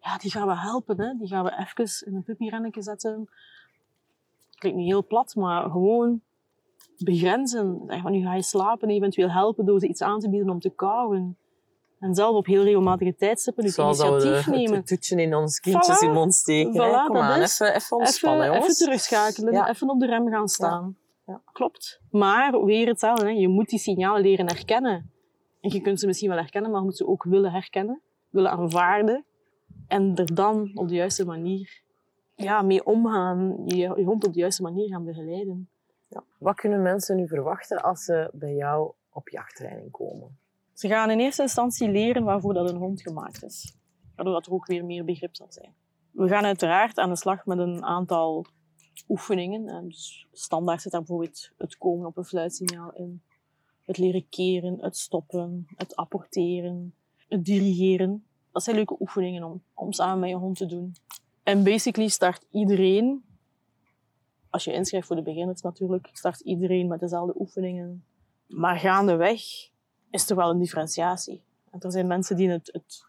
Ja, 0.00 0.18
die 0.18 0.30
gaan 0.30 0.46
we 0.46 0.56
helpen. 0.58 1.00
Hè. 1.00 1.14
Die 1.18 1.28
gaan 1.28 1.44
we 1.44 1.50
even 1.56 2.06
in 2.06 2.14
een 2.14 2.22
puppyrennetje 2.22 2.82
zetten. 2.82 3.28
Klinkt 4.58 4.78
niet 4.78 4.88
heel 4.88 5.06
plat, 5.06 5.34
maar 5.34 5.70
gewoon 5.70 6.20
begrenzen. 7.04 7.82
Zeg 7.86 8.00
van, 8.02 8.12
nu 8.12 8.22
ga 8.22 8.34
je 8.34 8.42
slapen 8.42 8.88
en 8.88 8.94
eventueel 8.94 9.30
helpen 9.30 9.64
door 9.64 9.80
ze 9.80 9.88
iets 9.88 10.02
aan 10.02 10.18
te 10.20 10.30
bieden 10.30 10.50
om 10.50 10.60
te 10.60 10.70
kauwen. 10.70 11.38
En 11.98 12.14
zelf 12.14 12.34
op 12.36 12.46
heel 12.46 12.62
regelmatige 12.62 13.14
tijdstippen 13.14 13.64
we 13.64 13.82
initiatief 13.82 14.44
de, 14.44 14.50
nemen. 14.50 14.74
het 14.74 14.86
toetje 14.86 15.22
in 15.22 15.34
ons 15.34 15.60
kindjes 15.60 15.98
Voilà. 16.00 16.06
in 16.06 16.12
mond 16.12 16.34
steken. 16.34 16.72
Voilà, 16.72 17.06
Kom 17.06 17.16
aan, 17.16 17.40
is- 17.40 17.60
even, 17.60 17.74
even 17.74 17.96
ontspannen, 17.96 18.40
even, 18.40 18.48
even 18.54 18.60
jongens. 18.60 18.78
terugschakelen, 18.78 19.52
Ja. 19.52 19.68
even 19.68 19.90
op 19.90 20.00
de 20.00 20.06
rem 20.06 20.28
gaan 20.28 20.48
staan. 20.48 20.96
Ja. 21.26 21.42
Klopt. 21.52 22.00
Maar 22.10 22.64
weer 22.64 22.86
hetzelfde, 22.86 23.24
hè. 23.24 23.30
je 23.30 23.48
moet 23.48 23.68
die 23.68 23.78
signalen 23.78 24.22
leren 24.22 24.46
herkennen. 24.46 25.10
En 25.60 25.70
je 25.72 25.80
kunt 25.80 26.00
ze 26.00 26.06
misschien 26.06 26.28
wel 26.28 26.38
herkennen, 26.38 26.70
maar 26.70 26.80
je 26.80 26.86
moet 26.86 26.96
ze 26.96 27.06
ook 27.06 27.24
willen 27.24 27.52
herkennen, 27.52 28.00
willen 28.30 28.50
aanvaarden. 28.50 29.24
En 29.86 30.14
er 30.14 30.34
dan 30.34 30.70
op 30.74 30.88
de 30.88 30.94
juiste 30.94 31.24
manier 31.24 31.82
ja, 32.42 32.62
mee 32.62 32.84
omgaan, 32.84 33.62
je, 33.64 33.76
je 33.76 34.04
hond 34.04 34.26
op 34.26 34.32
de 34.32 34.38
juiste 34.38 34.62
manier 34.62 34.88
gaan 34.88 35.04
begeleiden. 35.04 35.68
Ja. 36.08 36.24
Wat 36.38 36.54
kunnen 36.54 36.82
mensen 36.82 37.16
nu 37.16 37.28
verwachten 37.28 37.82
als 37.82 38.04
ze 38.04 38.30
bij 38.32 38.54
jou 38.54 38.92
op 39.12 39.28
jachttraining 39.28 39.90
komen? 39.90 40.38
Ze 40.72 40.88
gaan 40.88 41.10
in 41.10 41.18
eerste 41.18 41.42
instantie 41.42 41.90
leren 41.90 42.24
waarvoor 42.24 42.54
dat 42.54 42.70
een 42.70 42.76
hond 42.76 43.02
gemaakt 43.02 43.44
is. 43.44 43.76
Waardoor 44.14 44.34
dat 44.34 44.46
er 44.46 44.52
ook 44.52 44.66
weer 44.66 44.84
meer 44.84 45.04
begrip 45.04 45.36
zal 45.36 45.46
zijn. 45.50 45.74
We 46.10 46.28
gaan 46.28 46.44
uiteraard 46.44 46.98
aan 46.98 47.08
de 47.08 47.16
slag 47.16 47.46
met 47.46 47.58
een 47.58 47.84
aantal 47.84 48.46
oefeningen. 49.08 49.68
En 49.68 49.88
Dus 49.88 50.26
standaard 50.32 50.82
zit 50.82 50.92
daar 50.92 51.00
bijvoorbeeld 51.00 51.50
het 51.56 51.78
komen 51.78 52.06
op 52.06 52.16
een 52.16 52.24
fluitsignaal 52.24 52.92
in. 52.92 53.22
Het 53.84 53.98
leren 53.98 54.28
keren, 54.28 54.78
het 54.80 54.96
stoppen, 54.96 55.66
het 55.76 55.96
apporteren, 55.96 56.94
het 57.28 57.44
dirigeren. 57.44 58.24
Dat 58.52 58.62
zijn 58.62 58.76
leuke 58.76 58.96
oefeningen 59.00 59.42
om, 59.42 59.62
om 59.74 59.92
samen 59.92 60.18
met 60.18 60.28
je 60.28 60.36
hond 60.36 60.56
te 60.56 60.66
doen. 60.66 60.94
En 61.48 61.62
basically 61.62 62.08
start 62.08 62.46
iedereen, 62.50 63.24
als 64.50 64.64
je 64.64 64.72
inschrijft 64.72 65.06
voor 65.06 65.16
de 65.16 65.22
beginners 65.22 65.62
natuurlijk, 65.62 66.08
start 66.12 66.40
iedereen 66.40 66.88
met 66.88 67.00
dezelfde 67.00 67.40
oefeningen. 67.40 68.04
Maar 68.46 68.78
gaandeweg 68.78 69.42
is 70.10 70.30
er 70.30 70.36
wel 70.36 70.50
een 70.50 70.58
differentiatie. 70.58 71.42
En 71.70 71.80
er 71.80 71.92
zijn 71.92 72.06
mensen 72.06 72.36
die 72.36 72.50
het, 72.50 72.68
het, 72.72 73.04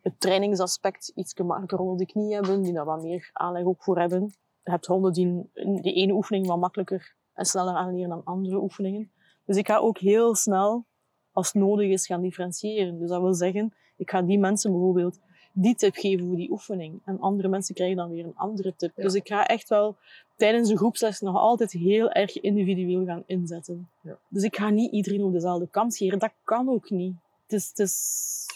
het 0.00 0.20
trainingsaspect 0.20 1.12
iets 1.14 1.32
gemakkelijker 1.32 1.78
onder 1.78 1.96
de 1.96 2.06
knie 2.06 2.34
hebben, 2.34 2.62
die 2.62 2.72
daar 2.72 2.84
wat 2.84 3.02
meer 3.02 3.30
aanleg 3.32 3.64
ook 3.64 3.82
voor 3.82 3.98
hebben. 3.98 4.34
Je 4.64 4.70
hebt 4.70 4.86
honden 4.86 5.12
die 5.12 5.50
de 5.82 5.92
ene 5.92 6.12
oefening 6.12 6.46
wat 6.46 6.58
makkelijker 6.58 7.14
en 7.34 7.44
sneller 7.44 7.74
aanleren 7.74 8.08
dan 8.08 8.24
andere 8.24 8.62
oefeningen. 8.62 9.10
Dus 9.44 9.56
ik 9.56 9.66
ga 9.66 9.76
ook 9.76 9.98
heel 9.98 10.34
snel, 10.34 10.84
als 11.32 11.52
nodig 11.52 11.90
is, 11.90 12.06
gaan 12.06 12.22
differentiëren. 12.22 12.98
Dus 12.98 13.08
dat 13.08 13.20
wil 13.20 13.34
zeggen, 13.34 13.74
ik 13.96 14.10
ga 14.10 14.22
die 14.22 14.38
mensen 14.38 14.70
bijvoorbeeld 14.70 15.20
die 15.52 15.74
tip 15.74 15.94
geven 15.94 16.26
voor 16.26 16.36
die 16.36 16.50
oefening. 16.50 17.00
En 17.04 17.20
andere 17.20 17.48
mensen 17.48 17.74
krijgen 17.74 17.96
dan 17.96 18.10
weer 18.10 18.24
een 18.24 18.36
andere 18.36 18.74
tip. 18.76 18.92
Ja. 18.96 19.02
Dus 19.02 19.14
ik 19.14 19.26
ga 19.28 19.46
echt 19.46 19.68
wel 19.68 19.96
tijdens 20.36 20.68
de 20.68 20.76
groepsles 20.76 21.20
nog 21.20 21.36
altijd 21.36 21.72
heel 21.72 22.10
erg 22.10 22.40
individueel 22.40 23.04
gaan 23.04 23.22
inzetten. 23.26 23.88
Ja. 24.02 24.18
Dus 24.28 24.42
ik 24.42 24.56
ga 24.56 24.70
niet 24.70 24.92
iedereen 24.92 25.22
op 25.24 25.32
dezelfde 25.32 25.68
kant 25.70 25.94
scheren. 25.94 26.18
Dat 26.18 26.32
kan 26.44 26.68
ook 26.68 26.90
niet. 26.90 27.14
Het 27.42 27.52
is, 27.52 27.68
het 27.68 27.78
is 27.78 28.46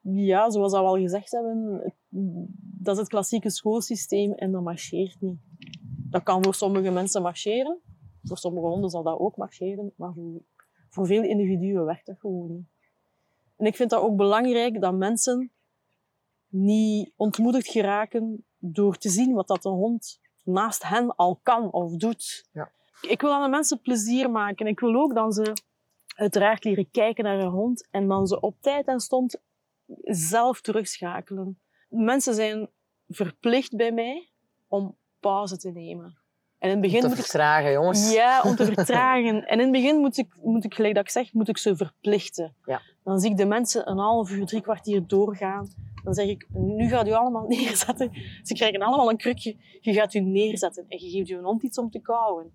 ja, 0.00 0.50
zoals 0.50 0.72
we 0.72 0.78
al 0.78 0.96
gezegd 0.98 1.30
hebben, 1.30 1.80
het- 1.82 1.92
dat 2.80 2.94
is 2.94 3.00
het 3.00 3.08
klassieke 3.10 3.50
schoolsysteem 3.50 4.32
en 4.32 4.52
dat 4.52 4.62
marcheert 4.62 5.20
niet. 5.20 5.38
Dat 6.10 6.22
kan 6.22 6.44
voor 6.44 6.54
sommige 6.54 6.90
mensen 6.90 7.22
marcheren. 7.22 7.78
Voor 8.24 8.38
sommige 8.38 8.66
honden 8.66 8.90
zal 8.90 9.02
dat 9.02 9.18
ook 9.18 9.36
marcheren. 9.36 9.92
Maar 9.96 10.12
voor, 10.12 10.40
voor 10.88 11.06
veel 11.06 11.22
individuen 11.22 11.84
werkt 11.84 12.06
dat 12.06 12.16
gewoon 12.18 12.52
niet. 12.54 12.66
En 13.56 13.66
ik 13.66 13.76
vind 13.76 13.90
dat 13.90 14.02
ook 14.02 14.16
belangrijk 14.16 14.80
dat 14.80 14.94
mensen 14.94 15.50
niet 16.48 17.12
ontmoedigd 17.16 17.68
geraken 17.68 18.44
door 18.58 18.96
te 18.96 19.08
zien 19.08 19.34
wat 19.34 19.48
dat 19.48 19.62
de 19.62 19.68
hond 19.68 20.20
naast 20.42 20.82
hen 20.82 21.16
al 21.16 21.40
kan 21.42 21.72
of 21.72 21.96
doet. 21.96 22.48
Ja. 22.52 22.70
Ik 23.00 23.20
wil 23.20 23.32
aan 23.32 23.42
de 23.42 23.48
mensen 23.48 23.80
plezier 23.80 24.30
maken. 24.30 24.66
Ik 24.66 24.80
wil 24.80 24.94
ook 24.94 25.14
dat 25.14 25.34
ze 25.34 25.52
uiteraard 26.16 26.64
leren 26.64 26.90
kijken 26.90 27.24
naar 27.24 27.38
hun 27.38 27.50
hond 27.50 27.88
en 27.90 28.08
dan 28.08 28.26
ze 28.26 28.40
op 28.40 28.56
tijd 28.60 28.86
en 28.86 29.00
stond 29.00 29.40
zelf 30.04 30.60
terugschakelen. 30.60 31.60
Mensen 31.88 32.34
zijn 32.34 32.68
verplicht 33.08 33.76
bij 33.76 33.92
mij 33.92 34.28
om 34.68 34.96
pauze 35.20 35.58
te 35.58 35.70
nemen. 35.70 36.18
En 36.58 36.68
in 36.68 36.70
het 36.70 36.80
begin 36.80 37.00
Te 37.00 37.08
moet 37.08 37.16
ik 37.16 37.22
vertragen, 37.22 37.72
jongens. 37.72 38.12
ja, 38.12 38.42
om 38.42 38.56
te 38.56 38.64
vertragen. 38.74 39.46
En 39.46 39.58
in 39.58 39.58
het 39.58 39.72
begin 39.72 39.96
moet 39.96 40.16
ik, 40.16 40.36
moet 40.42 40.64
ik, 40.64 40.74
gelijk 40.74 40.94
dat 40.94 41.04
ik 41.04 41.10
zeg, 41.10 41.32
moet 41.32 41.48
ik 41.48 41.58
ze 41.58 41.76
verplichten. 41.76 42.54
Ja. 42.64 42.80
Dan 43.04 43.18
zie 43.18 43.30
ik 43.30 43.36
de 43.36 43.46
mensen 43.46 43.90
een 43.90 43.98
half 43.98 44.30
uur, 44.30 44.46
drie 44.46 44.60
kwartier 44.60 45.06
doorgaan. 45.06 45.68
Dan 46.04 46.14
zeg 46.14 46.26
ik, 46.26 46.46
nu 46.52 46.88
gaat 46.88 47.06
u 47.08 47.12
allemaal 47.12 47.46
neerzetten. 47.56 48.10
Ze 48.42 48.54
krijgen 48.54 48.80
allemaal 48.80 49.10
een 49.10 49.16
krukje. 49.16 49.56
Je 49.80 49.92
gaat 49.92 50.14
u 50.14 50.20
neerzetten 50.20 50.84
en 50.88 50.98
je 50.98 51.10
geeft 51.10 51.28
je 51.28 51.36
een 51.36 51.44
hond 51.44 51.62
iets 51.62 51.78
om 51.78 51.90
te 51.90 52.00
kauwen. 52.00 52.52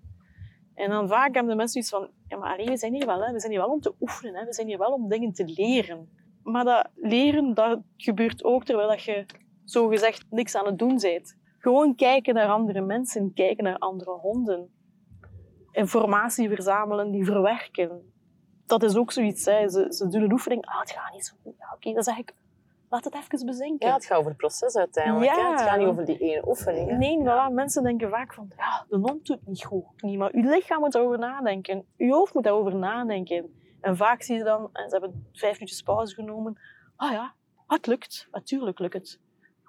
En 0.76 0.90
dan 0.90 1.08
vaak 1.08 1.34
hebben 1.34 1.52
de 1.52 1.58
mensen 1.58 1.80
iets 1.80 1.90
van, 1.90 2.10
ja 2.28 2.38
maar 2.38 2.50
Arie, 2.50 2.68
we 2.68 2.78
zijn 2.78 2.94
hier 2.94 3.06
wel, 3.06 3.24
hè. 3.24 3.32
we 3.32 3.40
zijn 3.40 3.52
hier 3.52 3.62
wel 3.62 3.72
om 3.72 3.82
te 3.82 3.94
oefenen, 4.00 4.36
hè. 4.36 4.46
we 4.46 4.54
zijn 4.54 4.68
hier 4.68 4.78
wel 4.78 4.92
om 4.92 5.10
dingen 5.10 5.34
te 5.34 5.46
leren. 5.46 6.10
Maar 6.44 6.64
dat 6.64 6.90
leren, 6.96 7.54
dat 7.54 7.80
gebeurt 7.98 8.44
ook 8.44 8.66
terwijl 8.66 8.88
dat 8.88 9.04
je 9.04 9.26
zogezegd 9.64 10.26
niks 10.30 10.56
aan 10.56 10.66
het 10.66 10.80
doen 10.80 10.98
bent. 11.02 11.38
Gewoon 11.64 11.96
kijken 11.96 12.34
naar 12.34 12.48
andere 12.48 12.82
mensen, 12.82 13.34
kijken 13.34 13.64
naar 13.64 13.78
andere 13.78 14.12
honden. 14.12 14.70
Informatie 15.72 16.50
verzamelen, 16.50 17.12
die 17.12 17.26
verwerken. 17.26 18.14
Dat 18.66 18.84
is 18.84 18.96
ook 18.96 19.12
zoiets. 19.12 19.46
Hè. 19.46 19.70
Ze, 19.70 19.86
ze 19.90 20.08
doen 20.08 20.22
een 20.22 20.32
oefening. 20.32 20.66
Ah, 20.66 20.80
het 20.80 20.92
gaat 20.92 21.14
niet 21.14 21.26
zo 21.26 21.36
goed. 21.44 21.56
Ja, 21.58 21.72
oké, 21.76 21.94
dan 21.94 22.04
zeg 22.04 22.18
ik, 22.18 22.34
laat 22.90 23.04
het 23.04 23.16
even 23.16 23.46
bezinken. 23.46 23.88
Ja, 23.88 23.94
het 23.94 24.06
gaat 24.06 24.18
over 24.18 24.30
het 24.30 24.38
proces 24.38 24.76
uiteindelijk. 24.76 25.32
Ja. 25.36 25.46
hè. 25.46 25.52
Het 25.52 25.62
gaat 25.62 25.78
niet 25.78 25.88
over 25.88 26.06
die 26.06 26.18
ene 26.18 26.48
oefening. 26.48 26.90
hè. 26.90 26.98
Nee, 26.98 27.20
voilà. 27.20 27.54
mensen 27.54 27.84
denken 27.84 28.10
vaak 28.10 28.34
van, 28.34 28.52
ja, 28.58 28.86
de 28.90 28.98
hond 28.98 29.26
doet 29.26 29.48
niet 29.48 29.66
goed. 29.66 29.86
Niet, 29.98 30.18
maar 30.18 30.34
uw 30.34 30.50
lichaam 30.50 30.80
moet 30.80 30.92
daarover 30.92 31.20
nadenken. 31.20 31.86
Uw 31.98 32.12
hoofd 32.12 32.34
moet 32.34 32.44
daarover 32.44 32.76
nadenken. 32.76 33.54
En 33.82 33.98
vaak 33.98 34.22
zie 34.22 34.38
je 34.38 34.44
dan, 34.44 34.70
en 34.74 34.90
ze 34.90 34.98
hebben 34.98 35.28
vijf 35.34 35.54
minuutjes 35.54 35.82
pauze 35.82 36.14
genomen. 36.16 36.60
Ah 36.96 37.12
ja, 37.12 37.34
ah, 37.66 37.78
het 37.78 37.88
lukt. 37.88 38.28
Natuurlijk 38.32 38.80
lukt 38.80 38.94
het. 38.94 39.20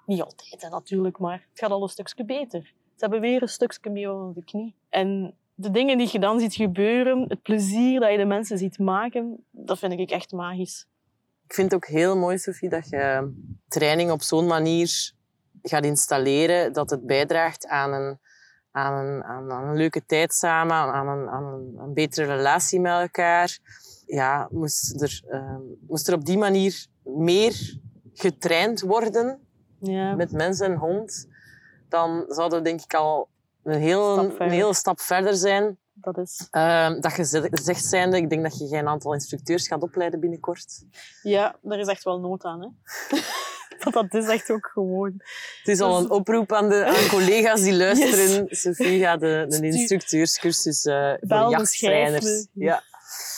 Niet 0.05 0.21
altijd, 0.21 0.71
natuurlijk, 0.71 1.19
maar 1.19 1.45
het 1.49 1.59
gaat 1.59 1.71
al 1.71 1.83
een 1.83 1.89
stukje 1.89 2.25
beter. 2.25 2.61
Ze 2.63 3.01
hebben 3.01 3.21
weer 3.21 3.41
een 3.41 3.47
stukje 3.47 3.89
meer 3.89 4.13
onder 4.13 4.33
de 4.33 4.43
knie. 4.43 4.75
En 4.89 5.35
de 5.55 5.71
dingen 5.71 5.97
die 5.97 6.09
je 6.11 6.19
dan 6.19 6.39
ziet 6.39 6.55
gebeuren, 6.55 7.25
het 7.27 7.41
plezier 7.41 7.99
dat 7.99 8.11
je 8.11 8.17
de 8.17 8.25
mensen 8.25 8.57
ziet 8.57 8.79
maken, 8.79 9.45
dat 9.51 9.79
vind 9.79 9.93
ik 9.93 10.11
echt 10.11 10.31
magisch. 10.31 10.87
Ik 11.47 11.53
vind 11.53 11.71
het 11.71 11.83
ook 11.83 11.89
heel 11.89 12.17
mooi, 12.17 12.37
Sophie, 12.37 12.69
dat 12.69 12.89
je 12.89 13.33
training 13.67 14.11
op 14.11 14.21
zo'n 14.21 14.47
manier 14.47 15.11
gaat 15.61 15.85
installeren 15.85 16.73
dat 16.73 16.89
het 16.89 17.05
bijdraagt 17.05 17.67
aan 17.67 17.93
een, 17.93 18.19
aan 18.71 19.05
een, 19.05 19.23
aan 19.23 19.67
een 19.67 19.75
leuke 19.75 20.05
tijd 20.05 20.33
samen, 20.33 20.75
aan 20.75 21.07
een, 21.07 21.29
aan 21.29 21.73
een 21.77 21.93
betere 21.93 22.35
relatie 22.35 22.79
met 22.79 23.01
elkaar. 23.01 23.59
Ja, 24.05 24.47
moest 24.51 25.01
er, 25.01 25.21
eh, 25.27 25.57
moest 25.87 26.07
er 26.07 26.13
op 26.13 26.25
die 26.25 26.37
manier 26.37 26.85
meer 27.03 27.79
getraind 28.13 28.81
worden 28.81 29.44
Ja, 29.85 30.15
met 30.15 30.31
mens 30.31 30.59
en 30.59 30.75
hond, 30.75 31.27
dan 31.89 32.25
zouden 32.27 32.57
we 32.57 32.63
denk 32.63 32.81
ik 32.81 32.93
al 32.93 33.27
een, 33.63 33.79
heel, 33.79 34.13
Stap 34.13 34.25
een 34.25 34.31
verder. 34.31 34.53
hele 34.53 34.73
stap 34.73 34.99
verder 34.99 35.35
zijn. 35.35 35.77
dat 35.93 36.17
is... 36.17 36.47
Ehm, 36.51 36.99
dat 36.99 37.13
gezegd 37.13 37.85
zijnde, 37.85 38.17
ik 38.17 38.29
denk 38.29 38.43
dat 38.43 38.57
je 38.57 38.67
geen 38.67 38.87
aantal 38.87 39.13
instructeurs 39.13 39.67
gaat 39.67 39.81
opleiden 39.81 40.19
binnenkort. 40.19 40.83
Ja, 41.21 41.55
daar 41.61 41.79
is 41.79 41.87
echt 41.87 42.03
wel 42.03 42.19
nood 42.19 42.43
aan, 42.43 42.61
hè. 42.61 42.67
dat, 43.91 43.93
dat 43.93 44.13
is 44.13 44.27
echt 44.27 44.51
ook 44.51 44.69
gewoon... 44.73 45.13
Het 45.57 45.67
is 45.67 45.79
al 45.79 45.99
een 45.99 46.09
oproep 46.09 46.53
aan, 46.53 46.69
de, 46.69 46.85
aan 46.85 47.07
collega's 47.09 47.61
die 47.61 47.77
luisteren. 47.83 48.47
Sophie 48.49 48.99
gaat 48.99 49.19
de, 49.19 49.45
de 49.47 49.65
instructeurscursus 49.65 50.83
Bel 50.83 51.17
voor 51.19 51.49
jachttrainers. 51.49 52.47
Ja. 52.53 52.83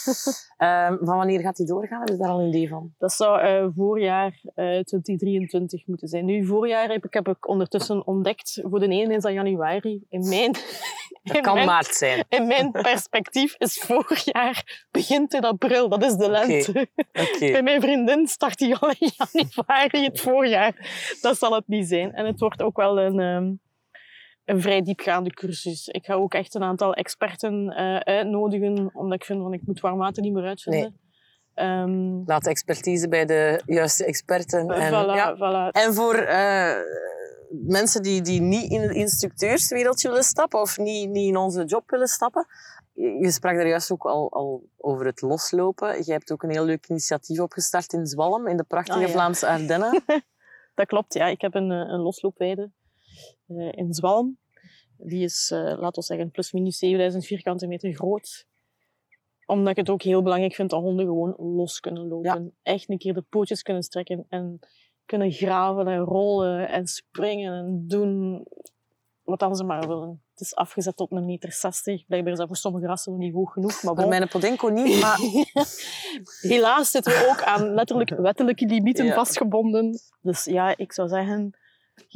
Ehm, 0.58 0.98
van 1.02 1.18
wanneer 1.18 1.40
gaat 1.40 1.56
die 1.56 1.66
doorgaan? 1.66 2.00
Heb 2.00 2.10
je 2.10 2.18
daar 2.18 2.30
al 2.30 2.40
een 2.40 2.48
idee 2.48 2.70
van? 2.70 2.94
Dat 2.98 3.14
zou 3.14 3.40
eh, 3.40 3.68
voorjaar 3.76 4.42
eh 4.44 4.80
2023 4.80 5.88
moeten 5.88 6.08
zijn. 6.08 6.26
Nu, 6.26 6.46
voorjaar 6.46 6.90
heb 6.90 7.06
ik, 7.06 7.14
heb 7.14 7.28
ik 7.28 7.48
ondertussen 7.48 8.08
ontdekt, 8.08 8.62
voor 8.64 8.80
de 8.80 8.88
ene 8.88 9.14
is 9.14 9.24
dat 9.24 9.34
januari. 9.34 10.04
In 10.10 10.28
mijn, 10.28 10.52
Dat 11.24 11.36
in 11.36 11.42
kan 11.42 11.54
mijn, 11.54 11.66
maart 11.66 11.96
zijn. 11.96 12.26
in 12.30 12.48
mijn 12.48 12.72
perspectief 12.72 13.56
is 13.58 13.78
voorjaar 13.80 14.86
begint 14.92 15.34
in 15.34 15.44
april. 15.44 15.90
Dat 15.90 16.04
is 16.04 16.16
de 16.16 16.30
lente. 16.30 16.88
Oké. 17.14 17.52
Bij 17.52 17.64
mijn 17.64 17.82
vriendin 17.82 18.28
start 18.28 18.58
die 18.58 18.76
al 18.76 18.90
in 19.00 19.12
januari 19.18 20.04
het 20.04 20.22
voorjaar. 20.22 20.76
Dat 21.22 21.38
zal 21.38 21.54
het 21.54 21.68
niet 21.68 21.88
zijn. 21.88 22.14
En 22.14 22.26
het 22.26 22.40
wordt 22.40 22.62
ook 22.62 22.78
wel 22.78 23.00
een, 23.00 23.20
ehm, 23.20 23.52
een 24.48 24.62
vrij 24.62 24.82
diepgaande 24.82 25.30
cursus. 25.30 25.88
Ik 25.88 26.06
ga 26.06 26.14
ook 26.14 26.34
echt 26.34 26.56
een 26.56 26.64
aantal 26.64 26.94
experten 26.94 27.70
eh, 27.70 27.96
uitnodigen, 27.96 28.90
omdat 28.94 29.14
ik 29.14 29.26
vind 29.26 29.44
dat 29.44 29.54
ik 29.54 29.62
moet 29.66 29.80
warm 29.80 29.98
water 29.98 30.24
niet 30.24 30.34
meer 30.34 30.46
uitvinden. 30.46 31.00
Ehm, 31.54 32.24
Laat 32.26 32.44
de 32.44 32.50
expertise 32.50 33.08
bij 33.08 33.26
de 33.26 33.62
juiste 33.66 34.06
experten. 34.06 34.70
En, 34.70 34.88
voilà, 34.88 35.16
ja. 35.16 35.36
voilà. 35.36 35.72
en 35.72 35.94
voor 35.94 36.16
eh, 36.16 36.76
mensen 37.50 38.02
die, 38.02 38.22
die 38.22 38.42
niet 38.42 38.72
in 38.72 38.82
het 38.82 38.92
instructeurswereldje 38.92 40.08
willen 40.08 40.24
stappen 40.24 40.62
of 40.62 40.78
niet, 40.78 41.10
niet 41.10 41.28
in 41.28 41.38
onze 41.38 41.64
job 41.66 41.90
willen 41.90 42.08
stappen. 42.08 42.46
Je 42.94 43.32
sprak 43.32 43.56
daar 43.56 43.68
juist 43.68 43.92
ook 43.92 44.06
al, 44.06 44.32
al 44.32 44.70
over 44.78 45.06
het 45.06 45.22
loslopen. 45.22 46.06
Je 46.06 46.12
hebt 46.12 46.32
ook 46.32 46.44
een 46.44 46.52
heel 46.52 46.66
leuk 46.66 46.90
initiatief 46.90 47.40
opgestart 47.40 47.94
in 47.94 48.06
Zwalm, 48.06 48.48
in 48.48 48.58
de 48.58 48.64
prachtige 48.64 49.00
Ah, 49.00 49.06
ja. 49.06 49.12
Vlaamse 49.12 49.48
Ardennen. 49.48 50.02
Dat 50.76 50.88
klopt, 50.88 51.14
ja. 51.14 51.26
Ik 51.26 51.42
heb 51.42 51.54
een, 51.56 51.72
eh, 51.72 51.78
een 51.78 52.00
losloopweide 52.00 52.62
eh, 52.62 52.68
in 53.72 53.94
Zwalm. 53.94 54.38
Die 54.98 55.24
is, 55.24 55.52
eh 55.52 55.60
laten 55.60 56.00
we 56.00 56.02
zeggen, 56.02 56.32
plus 56.32 56.52
minus 56.52 56.78
7000 56.78 57.26
vierkante 57.26 57.68
meter 57.68 57.94
groot. 57.94 58.46
Omdat 59.46 59.68
ik 59.70 59.76
het 59.76 59.90
ook 59.90 60.02
heel 60.02 60.22
belangrijk 60.22 60.54
vind 60.56 60.70
dat 60.70 60.82
honden 60.82 61.06
gewoon 61.06 61.36
los 61.38 61.80
kunnen 61.80 62.08
lopen. 62.08 62.54
Echt 62.64 62.90
een 62.90 62.98
keer 62.98 63.14
de 63.14 63.22
pootjes 63.22 63.62
kunnen 63.62 63.84
strekken 63.84 64.26
en 64.30 64.60
kunnen 65.06 65.32
graven 65.32 65.88
en 65.88 66.00
rollen 66.00 66.70
en 66.70 66.88
springen 66.88 67.54
en 67.54 67.84
doen 67.88 68.44
wat 69.24 69.40
dan 69.40 69.56
ze 69.56 69.64
maar 69.64 69.88
willen. 69.88 70.22
Het 70.32 70.42
is 70.42 70.56
afgezet 70.56 70.96
tot 70.96 71.12
een 71.12 71.26
meter 71.26 71.52
zestig. 71.52 72.06
Blijkbaar 72.06 72.32
is 72.32 72.38
dat 72.38 72.48
voor 72.48 72.56
sommige 72.56 72.86
rassen 72.86 73.18
niet 73.18 73.34
hoog 73.34 73.54
genoeg. 73.54 73.84
Maar 73.84 73.94
bon. 73.94 74.10
mijn 74.10 74.28
Podenco 74.28 74.68
niet, 74.68 75.00
maar 75.02 75.20
Helaas 76.52 76.92
zitten 76.92 77.12
we 77.12 77.28
ook 77.30 77.44
aan 77.44 77.74
letterlijk 77.74 78.10
wettelijke 78.10 78.66
limieten 78.66 79.06
Ja. 79.06 79.14
vastgebonden. 79.14 80.00
Dus 80.22 80.46
ja, 80.46 80.78
ik 80.78 80.94
zou 80.94 81.08
zeggen, 81.08 81.58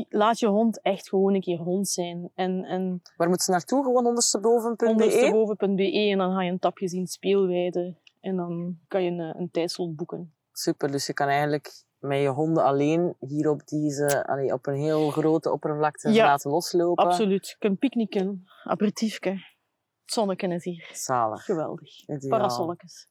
laat 0.09 0.39
je 0.39 0.47
hond 0.47 0.81
echt 0.81 1.09
gewoon 1.09 1.33
een 1.33 1.41
keer 1.41 1.57
hond 1.57 1.89
zijn. 1.89 2.31
En, 2.35 2.63
en 2.63 3.01
waar 3.17 3.27
moeten 3.27 3.45
ze 3.45 3.51
naartoe? 3.51 3.83
Gewoon 3.83 4.05
ondersteboven.be? 4.05 4.85
ondersteboven.be 4.85 6.09
en 6.11 6.17
dan 6.17 6.33
ga 6.33 6.43
je 6.43 6.51
een 6.51 6.59
tapje 6.59 6.87
zien 6.87 7.07
speelweide. 7.07 7.95
En 8.19 8.35
dan 8.35 8.77
kan 8.87 9.03
je 9.03 9.11
een, 9.11 9.39
een 9.39 9.51
tijdslot 9.51 9.95
boeken. 9.95 10.33
Super, 10.51 10.91
dus 10.91 11.07
je 11.07 11.13
kan 11.13 11.27
eigenlijk 11.27 11.83
met 11.99 12.21
je 12.21 12.27
honden 12.27 12.63
alleen 12.63 13.15
hier 13.19 13.49
op, 13.49 13.67
deze, 13.67 14.27
allee, 14.27 14.53
op 14.53 14.67
een 14.67 14.75
heel 14.75 15.09
grote 15.09 15.51
oppervlakte 15.51 16.11
Ja, 16.11 16.25
laten 16.25 16.51
loslopen. 16.51 17.05
Absoluut. 17.05 17.47
Je 17.47 17.55
kunt 17.59 17.79
picknicken, 17.79 18.43
aperitiefje. 18.63 19.31
Het 19.31 20.13
zonnetje 20.13 20.47
is 20.47 20.63
hier. 20.63 20.89
Zalig. 20.93 21.43
Geweldig. 21.43 22.07
Ideaal. 22.07 22.29
Parasolletjes. 22.29 23.07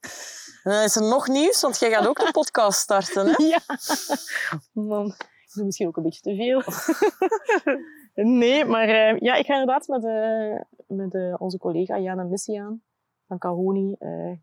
En 0.63 0.71
dan 0.71 0.83
is 0.83 0.95
er 0.95 1.01
nog 1.01 1.27
nieuws, 1.27 1.61
want 1.61 1.79
jij 1.79 1.89
gaat 1.91 2.07
ook 2.07 2.19
een 2.19 2.31
podcast 2.31 2.79
starten. 2.79 3.27
Hè? 3.27 3.43
Ja. 3.43 3.59
Man, 4.73 5.15
misschien 5.55 5.87
ook 5.87 5.97
een 5.97 6.03
beetje 6.03 6.21
te 6.21 6.35
veel. 6.35 6.61
nee, 8.39 8.65
maar 8.65 8.87
eh, 8.87 9.19
ja, 9.19 9.35
ik 9.35 9.45
ga 9.45 9.53
inderdaad 9.53 9.87
met, 9.87 10.05
eh, 10.05 10.61
met 10.97 11.13
eh, 11.13 11.35
onze 11.37 11.57
collega 11.57 11.99
Jana 11.99 12.23
Missiaan 12.23 12.81
van 13.27 13.37
Kahoni, 13.37 13.95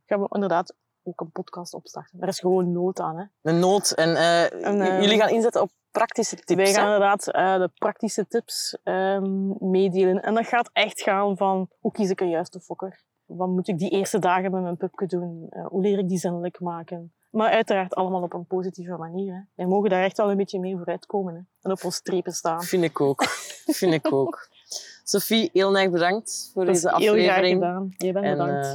gaan 0.07 0.21
we 0.21 0.27
inderdaad 0.31 0.75
ook 1.03 1.21
een 1.21 1.31
podcast 1.31 1.75
opstarten. 1.75 2.21
Er 2.21 2.29
is 2.29 2.40
gewoon 2.40 2.73
nood 2.73 3.01
aan. 3.01 3.16
Hè. 3.16 3.25
Een 3.42 3.59
nood. 3.59 3.90
En, 3.90 4.16
En, 4.62 5.03
jullie 5.03 5.18
gaan 5.18 5.29
inzetten 5.29 5.62
op 5.62 5.71
praktische 5.90 6.37
tips. 6.37 6.62
Wij 6.62 6.73
gaan 6.73 6.88
hè? 6.88 6.94
inderdaad 6.94 7.25
de 7.61 7.71
praktische 7.75 8.27
tips 8.27 8.79
ehm, 8.83 9.71
meedelen. 9.71 10.23
En 10.23 10.35
dat 10.35 10.47
gaat 10.47 10.71
echt 10.73 11.01
gaan 11.01 11.37
van 11.37 11.68
hoe 11.79 11.92
kies 11.92 12.11
ik 12.11 12.21
een 12.21 12.29
juiste 12.29 12.61
fokker? 12.61 13.03
Wat 13.25 13.49
moet 13.49 13.68
ik 13.68 13.79
die 13.79 13.90
eerste 13.90 14.18
dagen 14.18 14.51
met 14.51 14.62
mijn 14.62 14.77
pupke 14.77 15.07
doen? 15.07 15.53
Hoe 15.68 15.83
leer 15.83 15.99
ik 15.99 16.09
die 16.09 16.18
zinnelijk 16.18 16.61
maken? 16.61 17.12
Maar 17.30 17.50
uiteraard 17.50 17.94
allemaal 17.94 18.22
op 18.22 18.32
een 18.32 18.46
positieve 18.46 18.96
manier. 18.96 19.34
Hè. 19.34 19.40
Wij 19.54 19.66
mogen 19.66 19.90
daar 19.90 20.02
echt 20.04 20.16
wel 20.16 20.30
een 20.30 20.36
beetje 20.36 20.58
mee 20.60 20.76
vooruitkomen. 20.76 21.34
Hè. 21.34 21.40
En 21.62 21.70
op 21.70 21.84
ons 21.84 21.94
strepen 21.94 22.32
staan. 22.32 22.62
Vind 22.62 22.84
ik 22.84 23.00
ook. 23.00 23.24
Vind 23.66 23.92
ik 23.94 24.12
ook. 24.12 24.48
Sophie, 25.04 25.50
heel 25.52 25.78
erg 25.78 25.90
bedankt 25.90 26.50
voor 26.54 26.64
deze 26.64 26.88
heel 26.88 26.90
graag 26.90 27.08
aflevering. 27.08 27.54
gedaan. 27.54 27.88
Jij 27.96 28.12
bent 28.12 28.24
En 28.24 28.36
bedankt. 28.38 28.66
eh, 28.66 28.72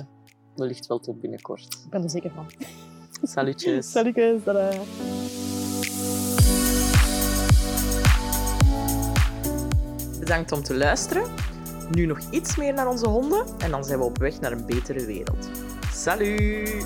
wellicht 0.55 0.87
wel 0.87 0.99
tot 0.99 1.21
binnenkort. 1.21 1.73
Ik 1.85 1.89
ben 1.89 2.03
er 2.03 2.09
zeker 2.09 2.31
van. 2.35 2.45
Salutjes. 3.23 3.91
Salutjes. 3.91 4.43
Tada. 4.43 4.69
Bedankt 10.19 10.51
om 10.51 10.63
te 10.63 10.73
luisteren. 10.75 11.23
Nu 11.91 12.05
nog 12.05 12.19
iets 12.31 12.55
meer 12.55 12.73
naar 12.73 12.87
onze 12.87 13.07
honden 13.07 13.45
en 13.57 13.71
dan 13.71 13.83
zijn 13.83 13.99
we 13.99 14.05
op 14.05 14.17
weg 14.17 14.39
naar 14.39 14.51
een 14.51 14.65
betere 14.65 15.05
wereld. 15.05 15.49
Salut! 15.93 16.85